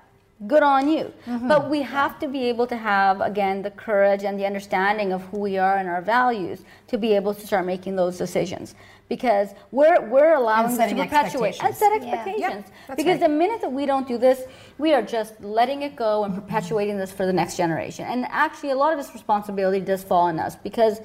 good 0.47 0.63
on 0.63 0.87
you. 0.87 1.11
Mm-hmm. 1.25 1.47
But 1.47 1.69
we 1.69 1.81
have 1.81 2.19
to 2.19 2.27
be 2.27 2.43
able 2.45 2.67
to 2.67 2.77
have, 2.77 3.21
again, 3.21 3.61
the 3.61 3.71
courage 3.71 4.23
and 4.23 4.39
the 4.39 4.45
understanding 4.45 5.11
of 5.11 5.23
who 5.23 5.39
we 5.39 5.57
are 5.57 5.77
and 5.77 5.89
our 5.89 6.01
values 6.01 6.63
to 6.87 6.97
be 6.97 7.13
able 7.13 7.33
to 7.33 7.45
start 7.45 7.65
making 7.65 7.95
those 7.95 8.17
decisions. 8.17 8.75
Because 9.09 9.49
we're, 9.71 9.99
we're 10.07 10.35
allowing 10.35 10.67
this 10.77 10.89
to 10.91 10.95
perpetuate 10.95 11.59
and 11.59 11.69
expectations. 11.69 11.77
set 11.77 12.03
Yeah. 12.03 12.13
expectations. 12.13 12.65
because 12.89 13.05
right. 13.05 13.19
the 13.19 13.29
minute 13.29 13.59
that 13.61 13.71
we 13.71 13.85
don't 13.87 14.07
do 14.07 14.17
this, 14.19 14.43
we 14.77 14.93
are 14.93 15.01
just 15.01 15.33
letting 15.41 15.81
it 15.81 15.95
go 15.95 16.23
and 16.25 16.33
perpetuating 16.35 16.97
this 16.97 17.11
for 17.11 17.25
the 17.25 17.33
next 17.33 17.57
generation. 17.57 18.05
And 18.05 18.25
actually, 18.29 18.69
a 18.69 18.75
lot 18.75 18.91
of 18.93 18.99
this 18.99 19.11
responsibility 19.13 19.79
does 19.81 20.03
fall 20.03 20.25
on 20.27 20.39
us 20.39 20.55
because 20.55 21.01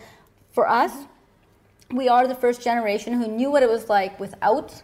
for 0.52 0.68
us, 0.68 0.92
we 1.90 2.08
are 2.08 2.26
the 2.28 2.34
first 2.34 2.62
generation 2.62 3.14
who 3.14 3.26
knew 3.26 3.50
what 3.50 3.62
it 3.62 3.70
was 3.70 3.88
like 3.88 4.20
without 4.20 4.82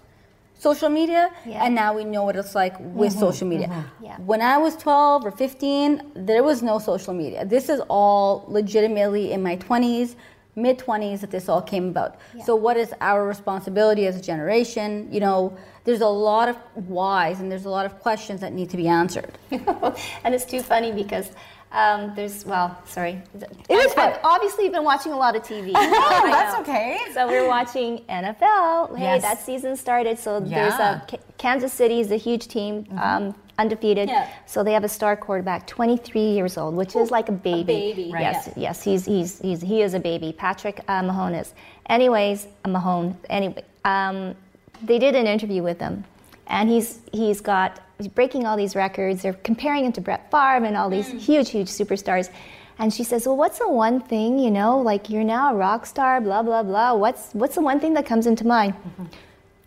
social 0.58 0.90
media, 0.90 1.30
Yeah. 1.46 1.64
and 1.64 1.74
now 1.74 1.94
we 1.94 2.04
know 2.04 2.24
what 2.24 2.36
it's 2.36 2.54
like 2.54 2.74
with 2.80 3.12
social 3.12 3.48
media. 3.48 3.86
Yeah. 4.02 4.16
When 4.18 4.42
I 4.42 4.58
was 4.58 4.76
12 4.76 5.24
or 5.24 5.30
15, 5.30 6.12
there 6.14 6.42
was 6.42 6.62
no 6.62 6.78
social 6.78 7.14
media. 7.14 7.46
This 7.46 7.70
is 7.70 7.80
all 7.88 8.44
legitimately 8.48 9.32
in 9.32 9.42
my 9.42 9.56
20s, 9.56 10.16
mid 10.60 10.78
20s 10.78 11.20
that 11.20 11.30
this 11.30 11.48
all 11.48 11.62
came 11.62 11.88
about. 11.88 12.16
So, 12.44 12.54
what 12.56 12.76
is 12.76 12.92
our 13.00 13.26
responsibility 13.26 14.06
as 14.06 14.16
a 14.16 14.20
generation? 14.20 15.08
You 15.10 15.20
know, 15.20 15.56
there's 15.84 16.00
a 16.00 16.06
lot 16.08 16.48
of 16.48 16.56
whys 16.88 17.40
and 17.40 17.50
there's 17.50 17.64
a 17.64 17.70
lot 17.70 17.86
of 17.86 17.98
questions 18.00 18.40
that 18.40 18.52
need 18.52 18.70
to 18.70 18.76
be 18.76 18.88
answered. 18.88 19.36
and 19.50 20.34
it's 20.34 20.44
too 20.44 20.62
funny 20.62 20.92
because 20.92 21.30
um, 21.72 22.12
there's 22.16 22.44
well, 22.44 22.76
sorry. 22.84 23.22
It 23.68 23.74
is 23.74 23.92
fun. 23.94 24.12
I've 24.12 24.20
obviously 24.24 24.68
been 24.68 24.82
watching 24.84 25.12
a 25.12 25.16
lot 25.16 25.36
of 25.36 25.42
TV. 25.42 25.72
Oh, 25.76 26.28
that's 26.30 26.58
okay. 26.60 26.98
So 27.14 27.26
we're 27.28 27.46
watching 27.46 27.98
NFL. 28.08 28.96
Hey, 28.96 29.04
Yes. 29.04 29.22
that 29.22 29.40
season 29.40 29.76
started. 29.76 30.18
So 30.18 30.40
there's 30.40 30.74
Yeah. 30.78 31.02
a 31.02 31.06
K- 31.06 31.20
Kansas 31.38 31.72
City 31.72 32.00
is 32.00 32.10
a 32.10 32.16
huge 32.16 32.48
team, 32.48 32.86
um, 33.00 33.34
undefeated. 33.60 34.08
Yeah. 34.08 34.28
So 34.46 34.64
they 34.64 34.72
have 34.72 34.84
a 34.84 34.88
star 34.88 35.16
quarterback, 35.16 35.66
23 35.66 36.20
years 36.20 36.56
old, 36.58 36.74
which 36.74 36.96
is 36.96 37.10
like 37.10 37.28
a 37.28 37.32
baby. 37.32 37.64
baby, 37.64 38.10
Right. 38.12 38.22
Yes, 38.22 38.50
yes, 38.56 38.82
he's 38.82 39.04
he's 39.04 39.38
he's 39.40 39.60
he 39.60 39.82
is 39.82 39.94
a 39.94 40.00
baby. 40.00 40.32
Patrick 40.32 40.80
uh, 40.88 41.02
Mahomes. 41.02 41.52
Anyways, 41.86 42.46
uh, 42.64 42.68
Mahone. 42.68 43.16
Anyway, 43.28 43.62
um, 43.84 44.34
they 44.82 44.98
did 44.98 45.14
an 45.14 45.26
interview 45.26 45.62
with 45.62 45.78
him, 45.80 46.04
and 46.46 46.68
he's 46.68 47.00
he's 47.12 47.40
got 47.40 47.80
he's 47.98 48.08
breaking 48.08 48.46
all 48.46 48.56
these 48.56 48.74
records. 48.74 49.22
They're 49.22 49.40
comparing 49.50 49.84
him 49.84 49.92
to 49.92 50.00
Brett 50.00 50.30
Favre 50.30 50.64
and 50.64 50.76
all 50.76 50.90
these 50.90 51.08
huge, 51.08 51.50
huge 51.50 51.68
superstars. 51.68 52.30
And 52.78 52.92
she 52.94 53.04
says, 53.04 53.26
"Well, 53.26 53.36
what's 53.36 53.58
the 53.58 53.68
one 53.68 54.00
thing 54.00 54.38
you 54.38 54.50
know? 54.50 54.78
Like 54.80 55.10
you're 55.10 55.24
now 55.24 55.52
a 55.52 55.54
rock 55.54 55.84
star, 55.84 56.20
blah 56.20 56.42
blah 56.42 56.62
blah. 56.62 56.94
What's 56.94 57.32
what's 57.34 57.54
the 57.56 57.60
one 57.62 57.78
thing 57.78 57.92
that 57.94 58.06
comes 58.06 58.26
into 58.26 58.46
mind? 58.46 58.74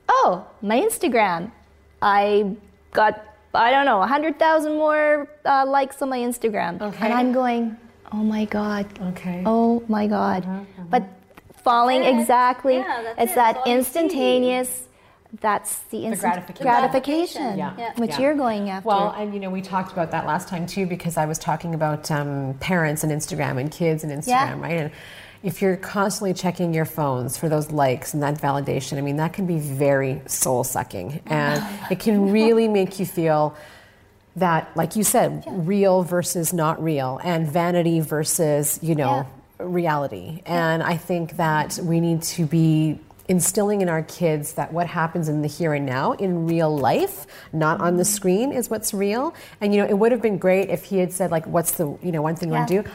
Oh, 0.10 0.46
my 0.62 0.80
Instagram. 0.80 1.52
I 2.02 2.56
got 2.92 3.24
I 3.62 3.72
don't 3.72 3.86
know, 3.86 4.02
hundred 4.02 4.40
thousand 4.40 4.74
more 4.74 5.28
uh, 5.46 5.66
likes 5.66 6.02
on 6.02 6.10
my 6.10 6.20
Instagram, 6.20 6.82
Okay. 6.82 7.06
and 7.06 7.14
I'm 7.14 7.32
going, 7.32 7.78
oh 8.12 8.18
my 8.24 8.46
god, 8.46 8.86
Okay. 9.10 9.44
oh 9.46 9.84
my 9.88 10.08
god. 10.08 10.46
But 10.90 11.04
falling 11.64 12.04
exactly, 12.04 12.76
yeah, 12.78 13.14
it's 13.18 13.32
it. 13.32 13.36
that 13.36 13.54
That's 13.56 13.58
all 13.58 13.64
you 13.68 13.84
see. 13.84 14.00
instantaneous. 14.00 14.88
That's 15.42 15.80
the 15.90 16.06
instant 16.06 16.22
gratification. 16.34 16.64
gratification, 16.64 17.58
Yeah. 17.58 17.74
Yeah. 17.76 17.94
which 17.96 18.12
Yeah. 18.12 18.20
you're 18.20 18.36
going 18.36 18.70
after. 18.70 18.88
Well, 18.88 19.16
and 19.18 19.34
you 19.34 19.40
know, 19.40 19.50
we 19.50 19.62
talked 19.64 19.92
about 19.92 20.12
that 20.12 20.28
last 20.28 20.48
time 20.48 20.68
too, 20.68 20.86
because 20.86 21.18
I 21.18 21.26
was 21.26 21.40
talking 21.40 21.74
about 21.74 22.12
um, 22.12 22.54
parents 22.60 23.04
and 23.04 23.12
Instagram 23.12 23.60
and 23.60 23.72
kids 23.72 24.04
and 24.04 24.12
Instagram, 24.14 24.62
right? 24.62 24.78
And 24.80 24.92
if 25.44 25.62
you're 25.62 25.76
constantly 25.76 26.34
checking 26.34 26.74
your 26.74 26.86
phones 26.86 27.38
for 27.38 27.50
those 27.50 27.70
likes 27.70 28.14
and 28.14 28.24
that 28.24 28.36
validation, 28.36 28.98
I 28.98 29.02
mean, 29.02 29.18
that 29.18 29.34
can 29.34 29.46
be 29.46 29.60
very 29.60 30.22
soul 30.26 30.64
sucking. 30.64 31.22
And 31.26 31.62
it 31.92 32.00
can 32.00 32.32
really 32.32 32.70
make 32.70 32.98
you 32.98 33.06
feel 33.06 33.56
that, 34.38 34.76
like 34.76 34.96
you 34.96 35.04
said, 35.04 35.44
real 35.48 36.02
versus 36.02 36.54
not 36.54 36.82
real, 36.82 37.20
and 37.24 37.48
vanity 37.48 38.00
versus, 38.00 38.80
you 38.82 38.96
know, 38.96 39.28
reality. 39.60 40.42
And 40.46 40.82
I 40.82 40.98
think 40.98 41.38
that 41.38 41.78
we 41.84 42.00
need 42.00 42.24
to 42.24 42.46
be 42.46 43.00
instilling 43.30 43.82
in 43.82 43.90
our 43.90 44.04
kids 44.04 44.54
that 44.54 44.74
what 44.74 44.88
happens 44.88 45.30
in 45.30 45.42
the 45.42 45.48
here 45.48 45.74
and 45.74 45.86
now 45.86 46.12
in 46.14 46.46
real 46.46 46.76
life 46.76 47.26
not 47.54 47.80
on 47.80 47.96
the 47.96 48.04
mm-hmm. 48.04 48.12
screen 48.12 48.52
is 48.52 48.70
what's 48.70 48.94
real. 48.94 49.34
And 49.62 49.74
you 49.74 49.82
know 49.82 49.88
it 49.88 49.94
would 49.94 50.12
have 50.12 50.22
been 50.22 50.38
great 50.38 50.70
if 50.70 50.84
he 50.84 50.98
had 50.98 51.14
said 51.14 51.32
like 51.32 51.48
what's 51.48 51.72
the 51.72 51.98
you 52.04 52.12
know 52.12 52.22
one 52.22 52.36
thing 52.36 52.50
we 52.50 52.58
want 52.58 52.68
to 52.68 52.84
do 52.84 52.90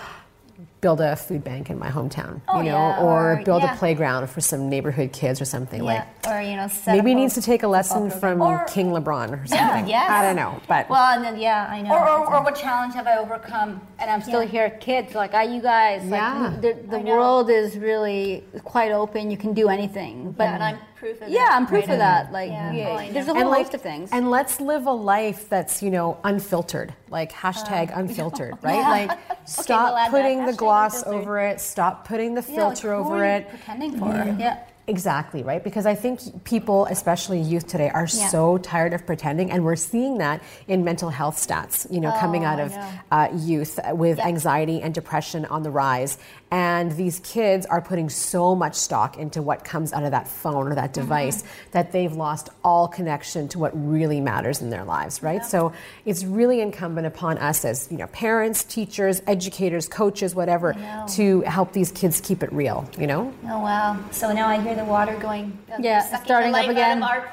build 0.81 1.01
a 1.01 1.17
food 1.17 1.43
bank 1.43 1.71
in 1.71 1.79
my 1.79 1.91
hometown 1.91 2.41
Oh, 2.49 2.59
you 2.59 2.67
know 2.67 2.77
yeah, 2.77 3.01
or, 3.03 3.33
or- 3.41 3.43
build 3.45 3.63
yeah. 3.63 3.75
a 3.75 3.77
playground 3.79 4.29
for 4.29 4.41
some 4.41 4.69
neighborhood 4.69 5.13
kids 5.13 5.41
or 5.41 5.45
something 5.45 5.83
yeah, 5.83 6.07
like 6.25 6.33
or 6.33 6.41
you 6.41 6.55
know, 6.57 6.69
set 6.69 6.95
maybe 6.97 7.11
he 7.11 7.15
up 7.17 7.21
needs 7.21 7.35
to 7.35 7.43
take 7.43 7.63
a 7.65 7.69
lesson 7.69 8.11
from 8.11 8.41
Or- 8.41 8.65
king 8.69 8.91
lebron 8.91 9.33
or 9.33 9.47
something 9.47 9.87
Yeah, 9.89 10.07
yes. 10.07 10.11
i 10.11 10.23
don't 10.23 10.37
know 10.37 10.61
but 10.69 10.89
Well, 10.89 11.03
and 11.17 11.25
then 11.25 11.39
yeah, 11.39 11.67
I 11.71 11.83
know. 11.83 11.91
Or, 11.91 12.09
or, 12.09 12.35
or 12.37 12.43
what 12.45 12.55
challenge 12.55 12.95
have 12.95 13.07
I 13.07 13.17
overcome? 13.17 13.81
And 14.01 14.09
I'm 14.11 14.23
still 14.23 14.43
Yeah. 14.45 14.49
here, 14.49 14.71
kids. 14.71 15.15
Like, 15.15 15.35
are 15.35 15.43
you 15.45 15.61
guys? 15.61 16.05
Like, 16.05 16.21
Yeah. 16.21 16.53
the, 16.61 16.77
the 16.89 16.99
world 17.01 17.51
is 17.51 17.77
really 17.77 18.45
quite 18.65 18.93
open. 18.93 19.31
You 19.31 19.37
can 19.37 19.55
do 19.55 19.69
anything. 19.69 20.33
But 20.39 20.45
yeah, 20.45 20.55
and 20.55 20.63
I'm 20.63 20.79
proof 20.95 21.15
of 21.15 21.21
that. 21.21 21.31
yeah, 21.31 21.39
that. 21.47 21.53
I'm 21.57 21.67
proof 21.67 21.83
right 21.89 21.95
of 21.95 21.99
now. 21.99 22.23
that. 22.23 22.33
Like, 22.33 22.51
Yeah. 22.51 22.73
yeah, 22.73 23.13
there's 23.13 23.27
a 23.27 23.33
whole 23.33 23.41
and 23.41 23.51
like, 23.51 23.75
of 23.75 23.83
things. 23.83 24.11
And 24.13 24.31
let's 24.31 24.61
live 24.61 24.87
a 24.87 24.93
life 24.93 25.49
that's, 25.49 25.83
you 25.83 25.91
know, 25.91 26.17
unfiltered. 26.23 26.95
Like 27.11 27.33
uh, 27.33 27.53
hashtag 27.53 27.91
unfiltered, 27.99 28.57
right? 28.63 29.09
Like 29.09 29.19
stop 29.45 29.89
we'll 29.89 29.97
add 29.97 30.07
that. 30.07 30.11
putting 30.13 30.47
the 30.47 30.53
Hashtag 30.53 30.57
gloss 30.57 30.97
unfiltered. 30.99 31.21
over 31.23 31.39
it. 31.41 31.61
Stop 31.61 32.07
putting 32.07 32.35
the 32.35 32.43
Yeah, 32.43 32.47
like, 32.67 32.77
filter 32.77 32.95
who 32.95 33.01
over 33.01 33.15
are 33.17 33.27
you 33.27 33.33
it. 33.33 33.49
Pretending 33.49 33.99
for. 33.99 34.37
Yeah. 34.39 34.59
Exactly, 34.89 35.43
right? 35.43 35.63
Because 35.63 35.85
I 35.85 35.95
think 35.95 36.45
people, 36.45 36.87
especially 36.87 37.39
youth 37.41 37.67
today, 37.67 37.91
are 37.91 38.09
Yeah. 38.11 38.29
so 38.29 38.57
tired 38.57 38.95
of 38.95 39.05
pretending, 39.05 39.51
and 39.51 39.63
we're 39.63 39.77
seeing 39.77 40.17
that 40.19 40.41
in 40.67 40.83
mental 40.83 41.11
health 41.11 41.37
stats, 41.37 41.87
you 41.93 42.01
know, 42.01 42.11
coming 42.19 42.45
out 42.45 42.59
of 42.59 42.75
uh, 43.13 43.29
youth 43.35 43.79
with 43.93 44.19
anxiety 44.19 44.81
and 44.81 44.95
depression 44.95 45.45
on 45.45 45.63
the 45.63 45.71
rise. 45.71 46.17
And 46.51 46.93
these 46.93 47.21
kids 47.21 47.67
are 47.67 47.83
putting 47.83 48.09
so 48.09 48.55
much 48.55 48.75
stock 48.75 49.19
into 49.19 49.43
what 49.43 49.65
comes 49.65 49.93
out 49.93 50.03
of 50.03 50.13
that 50.13 50.27
phone 50.27 50.67
or 50.69 50.75
that 50.77 50.95
device 50.95 51.45
that 51.73 51.93
they've 51.93 52.13
lost 52.13 52.49
all 52.65 52.89
connection 52.89 53.49
to 53.49 53.59
what 53.59 53.73
really 53.75 54.19
matters 54.21 54.63
in 54.63 54.71
their 54.71 54.85
lives, 54.85 55.23
right? 55.23 55.45
So 55.45 55.73
it's 56.07 56.25
really 56.25 56.63
incumbent 56.63 57.07
upon 57.07 57.37
us 57.37 57.67
as, 57.67 57.89
you 57.91 57.99
know, 57.99 58.07
parents, 58.09 58.65
teachers, 58.65 59.21
educators, 59.27 59.89
coaches, 59.89 60.35
whatever, 60.35 60.75
to 61.17 61.43
help 61.43 61.73
these 61.73 61.93
kids 61.93 62.19
keep 62.21 62.43
it 62.43 62.51
real, 62.51 62.89
you 62.99 63.07
know? 63.07 63.33
Oh 63.45 63.59
wow! 63.61 63.99
So 64.11 64.33
now 64.33 64.49
I 64.49 64.59
hear 64.61 64.75
the 64.75 64.85
water 64.87 65.17
going. 65.19 65.57
uh, 65.71 65.77
Yeah, 65.81 66.01
starting 66.25 66.53
the 66.53 66.59
up 66.61 66.69
again. 66.69 67.03
Out 67.03 67.19
of 67.19 67.25
our 67.25 67.29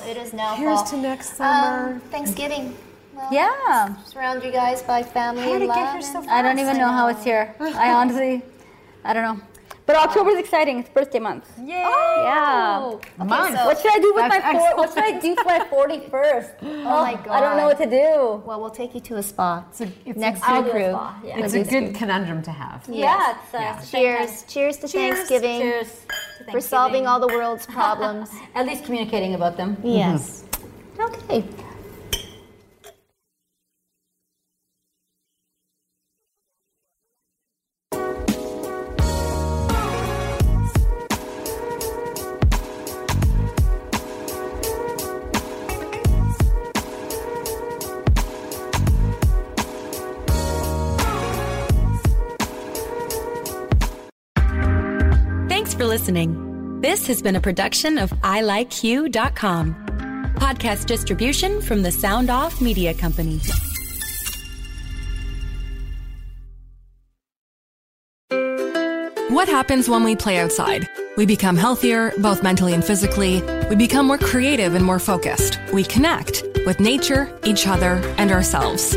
pool. 0.00 0.10
It 0.10 0.16
is 0.16 0.32
now 0.32 0.54
Here's 0.54 0.80
fall. 0.80 0.84
to 0.92 0.96
next 0.96 1.36
summer. 1.36 1.92
Um, 1.94 2.00
Thanksgiving. 2.10 2.74
Well, 3.20 3.32
Yeah. 3.32 3.94
Surround 4.04 4.42
you 4.42 4.50
guys 4.52 4.82
by 4.82 5.02
family 5.02 5.42
How 5.42 5.50
and 5.52 5.60
did 5.60 5.64
it 5.66 5.68
love. 5.68 5.76
get 5.78 5.92
here 5.92 6.02
so 6.02 6.18
and- 6.20 6.30
I 6.30 6.42
don't 6.42 6.58
even 6.58 6.76
know 6.78 6.88
how 6.88 7.08
it's 7.08 7.22
here. 7.24 7.54
I 7.60 7.90
honestly, 8.00 8.42
I 9.04 9.12
don't 9.12 9.24
know. 9.24 9.40
But 9.86 9.96
October 9.96 10.30
is 10.30 10.38
exciting. 10.38 10.78
It's 10.78 10.88
birthday 10.88 11.18
month. 11.18 11.46
Yay! 11.58 11.66
Yeah. 11.82 12.92
Month. 13.18 13.56
What 13.68 13.76
should 13.80 13.92
I 13.92 13.98
do 13.98 14.12
with 14.14 14.28
my 14.28 14.40
four, 14.52 14.76
What 14.80 14.88
should 14.94 15.02
I 15.02 15.18
do 15.18 15.34
for 15.34 15.44
my 15.44 15.66
forty 15.68 15.98
first? 16.08 16.50
Oh 16.62 17.02
my 17.08 17.14
god! 17.14 17.28
I 17.36 17.40
don't 17.40 17.56
know 17.56 17.66
what 17.66 17.78
to 17.78 17.86
do. 18.02 18.40
Well, 18.46 18.60
we'll 18.60 18.70
take 18.82 18.94
you 18.94 19.00
to 19.00 19.16
a 19.16 19.22
spa 19.22 19.64
It's 19.70 19.80
a, 19.80 19.88
it's 20.06 20.16
next 20.18 20.42
a, 20.46 20.58
to 20.58 20.62
the 20.62 20.70
crew. 20.70 20.90
spa, 20.92 21.20
yeah. 21.24 21.38
it's 21.40 21.54
a 21.54 21.64
good 21.64 21.94
conundrum 21.96 22.40
to 22.42 22.52
have. 22.52 22.84
Yeah, 22.88 23.34
it's, 23.42 23.52
uh, 23.54 23.58
Yeah. 23.58 23.78
it's 23.78 23.88
a 23.88 23.90
great 23.90 24.16
time. 24.18 24.26
Cheers. 24.28 24.44
Cheers 24.52 24.76
to 24.82 24.88
Thanksgiving. 24.88 25.60
Cheers. 25.60 25.88
to 25.88 25.96
For 25.96 26.06
Thanksgiving. 26.06 26.60
solving 26.60 27.06
all 27.08 27.18
the 27.18 27.26
world's 27.36 27.66
problems. 27.66 28.30
At 28.54 28.66
least 28.66 28.84
communicating 28.84 29.34
about 29.34 29.56
them. 29.56 29.76
yes. 29.82 30.44
Okay. 31.00 31.42
Listening. 55.90 56.80
This 56.80 57.08
has 57.08 57.20
been 57.20 57.34
a 57.34 57.40
production 57.40 57.98
of 57.98 58.10
ilikeyou.com. 58.22 59.74
Podcast 60.36 60.86
distribution 60.86 61.60
from 61.60 61.82
the 61.82 61.90
Sound 61.90 62.30
Off 62.30 62.60
Media 62.60 62.94
Company. 62.94 63.40
What 69.30 69.48
happens 69.48 69.88
when 69.88 70.04
we 70.04 70.14
play 70.14 70.38
outside? 70.38 70.88
We 71.16 71.26
become 71.26 71.56
healthier, 71.56 72.12
both 72.18 72.44
mentally 72.44 72.72
and 72.72 72.84
physically. 72.84 73.42
We 73.68 73.74
become 73.74 74.06
more 74.06 74.18
creative 74.18 74.76
and 74.76 74.84
more 74.84 75.00
focused. 75.00 75.58
We 75.72 75.82
connect 75.82 76.44
with 76.66 76.78
nature, 76.78 77.36
each 77.44 77.66
other, 77.66 78.00
and 78.16 78.30
ourselves. 78.30 78.96